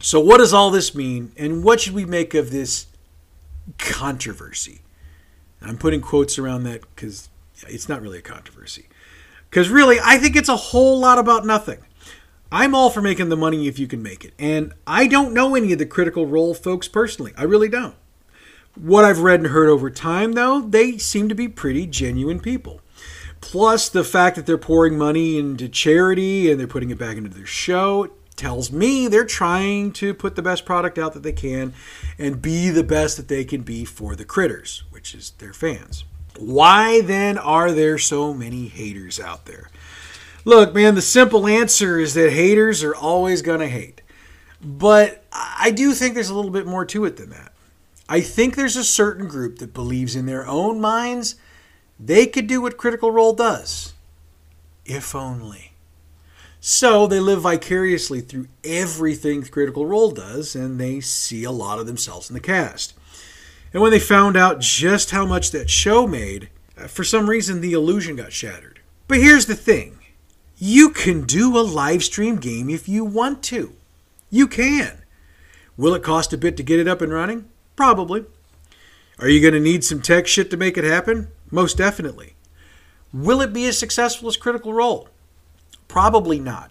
So, 0.01 0.19
what 0.19 0.39
does 0.39 0.53
all 0.53 0.71
this 0.71 0.95
mean, 0.95 1.33
and 1.37 1.63
what 1.63 1.81
should 1.81 1.95
we 1.95 2.05
make 2.05 2.35
of 2.35 2.51
this 2.51 2.87
controversy? 3.79 4.81
I'm 5.61 5.77
putting 5.77 6.01
quotes 6.01 6.39
around 6.39 6.65
that 6.65 6.81
because 6.95 7.29
it's 7.69 7.89
not 7.89 8.01
really 8.01 8.19
a 8.19 8.23
controversy. 8.23 8.87
Because 9.51 9.69
really, 9.69 9.99
I 10.03 10.19
think 10.19 10.35
it's 10.35 10.49
a 10.49 10.57
whole 10.57 10.99
lot 10.99 11.19
about 11.19 11.47
nothing. 11.47 11.79
I'm 12.51 12.75
all 12.75 12.91
for 12.91 13.03
making 13.03 13.29
the 13.29 13.37
money 13.37 13.67
if 13.67 13.79
you 13.79 13.87
can 13.87 14.03
make 14.03 14.25
it. 14.25 14.33
And 14.39 14.73
I 14.87 15.07
don't 15.07 15.35
know 15.35 15.55
any 15.55 15.73
of 15.73 15.79
the 15.79 15.87
critical 15.87 16.27
role 16.27 16.55
folks 16.55 16.89
personally. 16.89 17.33
I 17.37 17.43
really 17.43 17.69
don't. 17.69 17.97
What 18.77 19.05
I've 19.05 19.21
read 19.21 19.41
and 19.41 19.49
heard 19.49 19.69
over 19.69 19.91
time, 19.91 20.33
though, 20.33 20.61
they 20.61 20.99
seem 20.99 21.29
to 21.29 21.35
be 21.35 21.49
pretty 21.49 21.87
genuine 21.87 22.41
people. 22.41 22.81
Plus, 23.41 23.89
the 23.89 24.05
fact 24.05 24.37
that 24.37 24.47
they're 24.47 24.59
pouring 24.59 24.99
money 24.99 25.39
into 25.39 25.69
charity 25.69 26.51
and 26.51 26.61
they're 26.61 26.67
putting 26.67 26.91
it 26.91 26.99
back 26.99 27.17
into 27.17 27.31
their 27.31 27.47
show 27.47 28.11
tells 28.37 28.71
me 28.71 29.09
they're 29.09 29.25
trying 29.25 29.93
to 29.93 30.13
put 30.13 30.37
the 30.37 30.43
best 30.43 30.65
product 30.65 30.99
out 30.99 31.15
that 31.15 31.23
they 31.23 31.33
can 31.33 31.73
and 32.19 32.43
be 32.43 32.69
the 32.71 32.85
best 32.85 33.17
that 33.17 33.29
they 33.29 33.45
can 33.45 33.63
be 33.63 33.85
for 33.85 34.15
the 34.15 34.25
critters, 34.25 34.85
which 34.91 35.15
is 35.15 35.31
their 35.39 35.55
fans. 35.55 36.05
Why 36.39 37.01
then 37.01 37.39
are 37.39 37.73
there 37.73 37.97
so 37.97 38.35
many 38.35 38.69
haters 38.69 39.19
out 39.19 39.47
there? 39.47 39.71
Look, 40.47 40.77
man, 40.77 40.95
the 40.95 41.03
simple 41.03 41.49
answer 41.49 41.99
is 41.99 42.15
that 42.15 42.31
haters 42.31 42.85
are 42.85 42.95
always 42.95 43.43
going 43.43 43.59
to 43.59 43.69
hate. 43.69 44.01
But 44.63 45.25
I 45.33 45.73
do 45.73 45.93
think 45.93 46.15
there's 46.15 46.31
a 46.31 46.35
little 46.37 46.53
bit 46.53 46.69
more 46.69 46.85
to 46.87 47.05
it 47.05 47.17
than 47.17 47.31
that. 47.31 47.53
I 48.09 48.21
think 48.21 48.55
there's 48.55 48.77
a 48.77 48.85
certain 48.85 49.27
group 49.27 49.59
that 49.59 49.75
believes 49.75 50.15
in 50.15 50.27
their 50.27 50.47
own 50.47 50.81
minds 50.81 51.35
they 51.99 52.27
could 52.27 52.47
do 52.47 52.61
what 52.61 52.77
Critical 52.77 53.11
Role 53.11 53.33
does. 53.33 53.95
If 54.85 55.17
only. 55.17 55.73
So 56.61 57.09
they 57.09 57.19
live 57.19 57.41
vicariously 57.41 58.21
through 58.21 58.47
everything 58.63 59.43
Critical 59.43 59.85
Role 59.85 60.13
does, 60.13 60.55
and 60.55 60.79
they 60.79 61.01
see 61.01 61.43
a 61.43 61.51
lot 61.51 61.81
of 61.81 61.87
themselves 61.87 62.31
in 62.31 62.35
the 62.35 62.41
cast. 62.41 62.95
And 63.73 63.83
when 63.83 63.91
they 63.91 63.99
found 63.99 64.37
out 64.37 64.61
just 64.61 65.11
how 65.11 65.27
much 65.27 65.51
that 65.51 65.71
show 65.71 66.07
made, 66.07 66.51
uh, 66.79 66.87
for 66.87 67.03
some 67.03 67.29
reason 67.29 67.61
the 67.61 67.73
illusion 67.73 68.15
got 68.15 68.33
shattered. 68.33 68.79
But 69.09 69.19
here's 69.19 69.47
the 69.47 69.57
thing 69.57 69.99
you 70.59 70.91
can 70.91 71.23
do 71.23 71.57
a 71.57 71.61
live 71.61 72.03
stream 72.03 72.37
game 72.37 72.71
if 72.71 72.89
you 72.89 73.05
want 73.05 73.43
to. 73.45 73.75
You 74.31 74.49
can. 74.49 75.03
Will 75.77 75.95
it 75.95 76.03
cost 76.03 76.33
a 76.33 76.39
bit 76.39 76.57
to 76.57 76.63
get 76.63 76.81
it 76.81 76.89
up 76.89 77.03
and 77.03 77.13
running? 77.13 77.49
Probably. 77.77 78.25
Are 79.19 79.29
you 79.29 79.41
going 79.41 79.55
to 79.55 79.61
need 79.61 79.85
some 79.85 80.01
tech 80.01 80.27
shit 80.27 80.51
to 80.51 80.57
make 80.57 80.77
it 80.77 80.85
happen? 80.85 81.29
Most 81.51 81.77
definitely. 81.77 82.35
Will 83.13 83.41
it 83.41 83.53
be 83.53 83.67
as 83.67 83.79
successful 83.79 84.29
as 84.29 84.37
Critical 84.37 84.73
Role? 84.73 85.09
Probably 85.89 86.39
not. 86.39 86.71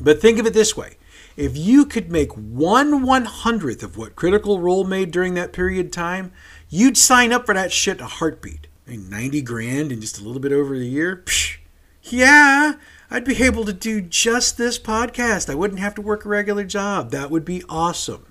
But 0.00 0.20
think 0.20 0.38
of 0.38 0.46
it 0.46 0.54
this 0.54 0.76
way 0.76 0.96
If 1.36 1.56
you 1.56 1.86
could 1.86 2.10
make 2.10 2.32
one 2.32 3.02
one 3.02 3.24
hundredth 3.24 3.82
of 3.82 3.96
what 3.96 4.16
Critical 4.16 4.60
Role 4.60 4.84
made 4.84 5.10
during 5.10 5.34
that 5.34 5.52
period 5.52 5.86
of 5.86 5.92
time, 5.92 6.32
you'd 6.68 6.96
sign 6.96 7.32
up 7.32 7.46
for 7.46 7.54
that 7.54 7.72
shit 7.72 8.00
a 8.00 8.06
heartbeat. 8.06 8.66
I 8.86 8.90
mean, 8.92 9.08
90 9.08 9.42
grand 9.42 9.92
in 9.92 10.00
just 10.00 10.20
a 10.20 10.24
little 10.24 10.40
bit 10.40 10.52
over 10.52 10.74
a 10.74 10.78
year? 10.78 11.22
Psh, 11.24 11.58
yeah, 12.04 12.74
I'd 13.10 13.24
be 13.24 13.42
able 13.42 13.64
to 13.64 13.72
do 13.72 14.00
just 14.00 14.56
this 14.56 14.78
podcast. 14.78 15.50
I 15.50 15.54
wouldn't 15.54 15.80
have 15.80 15.94
to 15.96 16.02
work 16.02 16.24
a 16.24 16.28
regular 16.28 16.64
job. 16.64 17.10
That 17.10 17.30
would 17.30 17.44
be 17.44 17.62
awesome. 17.68 18.26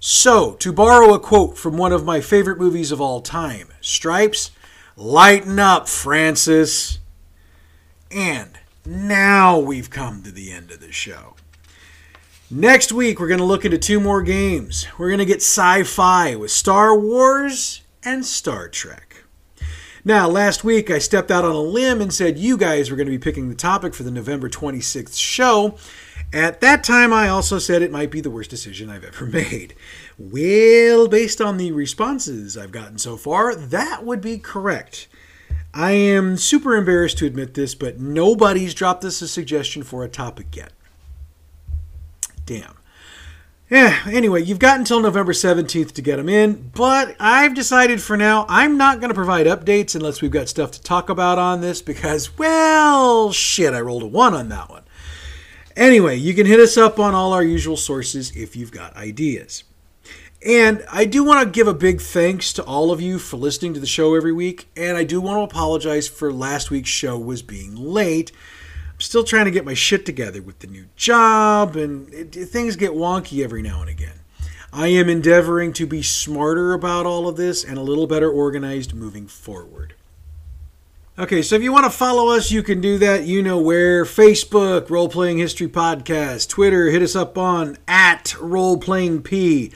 So, 0.00 0.52
to 0.54 0.72
borrow 0.72 1.12
a 1.12 1.18
quote 1.18 1.58
from 1.58 1.76
one 1.76 1.92
of 1.92 2.04
my 2.04 2.20
favorite 2.20 2.58
movies 2.58 2.92
of 2.92 3.00
all 3.00 3.20
time, 3.20 3.68
Stripes, 3.80 4.52
lighten 4.96 5.58
up, 5.58 5.88
Francis. 5.88 6.98
And 8.10 8.58
now 8.86 9.58
we've 9.58 9.90
come 9.90 10.22
to 10.22 10.30
the 10.30 10.52
end 10.52 10.70
of 10.70 10.80
the 10.80 10.92
show. 10.92 11.34
Next 12.50 12.92
week, 12.92 13.18
we're 13.18 13.28
going 13.28 13.38
to 13.38 13.44
look 13.44 13.64
into 13.64 13.76
two 13.76 14.00
more 14.00 14.22
games. 14.22 14.86
We're 14.98 15.08
going 15.08 15.18
to 15.18 15.26
get 15.26 15.42
sci 15.42 15.82
fi 15.82 16.36
with 16.36 16.50
Star 16.50 16.98
Wars 16.98 17.82
and 18.04 18.24
Star 18.24 18.68
Trek. 18.68 19.07
Now, 20.08 20.26
last 20.26 20.64
week 20.64 20.90
I 20.90 21.00
stepped 21.00 21.30
out 21.30 21.44
on 21.44 21.54
a 21.54 21.60
limb 21.60 22.00
and 22.00 22.10
said 22.10 22.38
you 22.38 22.56
guys 22.56 22.90
were 22.90 22.96
going 22.96 23.08
to 23.08 23.10
be 23.10 23.18
picking 23.18 23.50
the 23.50 23.54
topic 23.54 23.92
for 23.92 24.04
the 24.04 24.10
November 24.10 24.48
26th 24.48 25.18
show. 25.18 25.76
At 26.32 26.62
that 26.62 26.82
time, 26.82 27.12
I 27.12 27.28
also 27.28 27.58
said 27.58 27.82
it 27.82 27.92
might 27.92 28.10
be 28.10 28.22
the 28.22 28.30
worst 28.30 28.48
decision 28.48 28.88
I've 28.88 29.04
ever 29.04 29.26
made. 29.26 29.74
Well, 30.18 31.08
based 31.08 31.42
on 31.42 31.58
the 31.58 31.72
responses 31.72 32.56
I've 32.56 32.72
gotten 32.72 32.96
so 32.96 33.18
far, 33.18 33.54
that 33.54 34.02
would 34.02 34.22
be 34.22 34.38
correct. 34.38 35.08
I 35.74 35.90
am 35.90 36.38
super 36.38 36.74
embarrassed 36.74 37.18
to 37.18 37.26
admit 37.26 37.52
this, 37.52 37.74
but 37.74 38.00
nobody's 38.00 38.72
dropped 38.72 39.04
us 39.04 39.20
a 39.20 39.28
suggestion 39.28 39.82
for 39.82 40.04
a 40.04 40.08
topic 40.08 40.56
yet. 40.56 40.72
Damn. 42.46 42.77
Yeah, 43.70 43.98
anyway, 44.06 44.42
you've 44.44 44.58
got 44.58 44.78
until 44.78 45.00
November 45.00 45.34
17th 45.34 45.92
to 45.92 46.00
get 46.00 46.16
them 46.16 46.30
in, 46.30 46.70
but 46.74 47.14
I've 47.20 47.52
decided 47.52 48.00
for 48.00 48.16
now 48.16 48.46
I'm 48.48 48.78
not 48.78 48.98
going 48.98 49.10
to 49.10 49.14
provide 49.14 49.44
updates 49.44 49.94
unless 49.94 50.22
we've 50.22 50.30
got 50.30 50.48
stuff 50.48 50.70
to 50.70 50.82
talk 50.82 51.10
about 51.10 51.38
on 51.38 51.60
this 51.60 51.82
because, 51.82 52.38
well, 52.38 53.30
shit, 53.30 53.74
I 53.74 53.82
rolled 53.82 54.04
a 54.04 54.06
1 54.06 54.32
on 54.32 54.48
that 54.48 54.70
one. 54.70 54.84
Anyway, 55.76 56.16
you 56.16 56.32
can 56.32 56.46
hit 56.46 56.58
us 56.58 56.78
up 56.78 56.98
on 56.98 57.14
all 57.14 57.34
our 57.34 57.42
usual 57.42 57.76
sources 57.76 58.34
if 58.34 58.56
you've 58.56 58.72
got 58.72 58.96
ideas. 58.96 59.64
And 60.46 60.82
I 60.90 61.04
do 61.04 61.22
want 61.22 61.46
to 61.46 61.52
give 61.52 61.68
a 61.68 61.74
big 61.74 62.00
thanks 62.00 62.54
to 62.54 62.64
all 62.64 62.90
of 62.90 63.02
you 63.02 63.18
for 63.18 63.36
listening 63.36 63.74
to 63.74 63.80
the 63.80 63.86
show 63.86 64.14
every 64.14 64.32
week, 64.32 64.70
and 64.78 64.96
I 64.96 65.04
do 65.04 65.20
want 65.20 65.36
to 65.36 65.42
apologize 65.42 66.08
for 66.08 66.32
last 66.32 66.70
week's 66.70 66.88
show 66.88 67.18
was 67.18 67.42
being 67.42 67.76
late 67.76 68.32
still 68.98 69.24
trying 69.24 69.44
to 69.44 69.50
get 69.50 69.64
my 69.64 69.74
shit 69.74 70.04
together 70.04 70.42
with 70.42 70.58
the 70.60 70.66
new 70.66 70.86
job, 70.96 71.76
and 71.76 72.12
it, 72.12 72.32
things 72.32 72.76
get 72.76 72.92
wonky 72.92 73.42
every 73.42 73.62
now 73.62 73.80
and 73.80 73.90
again. 73.90 74.20
I 74.72 74.88
am 74.88 75.08
endeavoring 75.08 75.72
to 75.74 75.86
be 75.86 76.02
smarter 76.02 76.74
about 76.74 77.06
all 77.06 77.26
of 77.26 77.36
this 77.36 77.64
and 77.64 77.78
a 77.78 77.82
little 77.82 78.06
better 78.06 78.30
organized 78.30 78.94
moving 78.94 79.26
forward. 79.26 79.94
Okay, 81.18 81.42
so 81.42 81.56
if 81.56 81.62
you 81.62 81.72
want 81.72 81.84
to 81.84 81.90
follow 81.90 82.28
us, 82.28 82.52
you 82.52 82.62
can 82.62 82.80
do 82.80 82.98
that. 82.98 83.24
You 83.24 83.42
know 83.42 83.58
where 83.58 84.04
Facebook, 84.04 84.88
Role 84.88 85.08
Playing 85.08 85.38
History 85.38 85.66
Podcast, 85.66 86.48
Twitter, 86.48 86.90
hit 86.90 87.02
us 87.02 87.16
up 87.16 87.36
on 87.36 87.76
at 87.88 88.36
Role 88.40 88.78
Playing 88.78 89.22
P, 89.22 89.72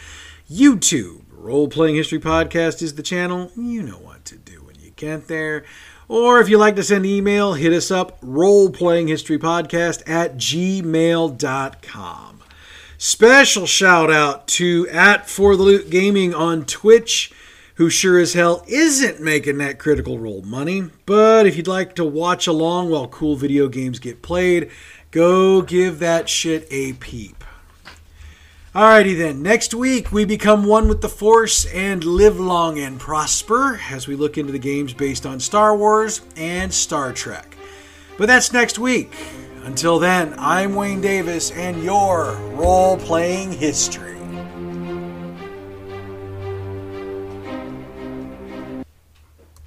YouTube, 0.48 1.22
Role 1.32 1.66
Playing 1.66 1.96
History 1.96 2.20
Podcast 2.20 2.80
is 2.82 2.94
the 2.94 3.02
channel. 3.02 3.50
You 3.56 3.82
know 3.82 3.98
what 3.98 4.24
to 4.26 4.36
do 4.36 4.62
when 4.62 4.76
you 4.80 4.92
get 4.94 5.26
there. 5.26 5.64
Or 6.08 6.40
if 6.40 6.48
you 6.48 6.58
like 6.58 6.76
to 6.76 6.82
send 6.82 7.06
email, 7.06 7.54
hit 7.54 7.72
us 7.72 7.90
up, 7.90 8.20
roleplayinghistorypodcast 8.20 10.08
at 10.08 10.36
gmail.com. 10.36 11.38
Special 12.98 13.66
shout 13.66 14.12
out 14.12 14.46
to 14.46 14.88
at 14.88 15.28
For 15.28 15.56
the 15.56 15.62
Loot 15.64 15.90
Gaming 15.90 16.32
on 16.32 16.64
Twitch, 16.64 17.32
who 17.74 17.90
sure 17.90 18.18
as 18.18 18.34
hell 18.34 18.64
isn't 18.68 19.20
making 19.20 19.58
that 19.58 19.78
critical 19.78 20.18
role 20.18 20.42
money. 20.42 20.84
But 21.04 21.46
if 21.46 21.56
you'd 21.56 21.66
like 21.66 21.96
to 21.96 22.04
watch 22.04 22.46
along 22.46 22.90
while 22.90 23.08
cool 23.08 23.34
video 23.34 23.66
games 23.68 23.98
get 23.98 24.22
played, 24.22 24.70
go 25.10 25.62
give 25.62 25.98
that 25.98 26.28
shit 26.28 26.68
a 26.70 26.92
peep. 26.92 27.41
Alrighty 28.74 29.18
then, 29.18 29.42
next 29.42 29.74
week 29.74 30.12
we 30.12 30.24
become 30.24 30.64
one 30.64 30.88
with 30.88 31.02
the 31.02 31.08
Force 31.10 31.66
and 31.66 32.02
live 32.02 32.40
long 32.40 32.78
and 32.78 32.98
prosper 32.98 33.78
as 33.90 34.08
we 34.08 34.16
look 34.16 34.38
into 34.38 34.50
the 34.50 34.58
games 34.58 34.94
based 34.94 35.26
on 35.26 35.40
Star 35.40 35.76
Wars 35.76 36.22
and 36.38 36.72
Star 36.72 37.12
Trek. 37.12 37.54
But 38.16 38.28
that's 38.28 38.50
next 38.50 38.78
week. 38.78 39.14
Until 39.64 39.98
then, 39.98 40.34
I'm 40.38 40.74
Wayne 40.74 41.02
Davis 41.02 41.50
and 41.50 41.84
your 41.84 42.32
role 42.54 42.96
playing 42.96 43.52
history. 43.52 44.21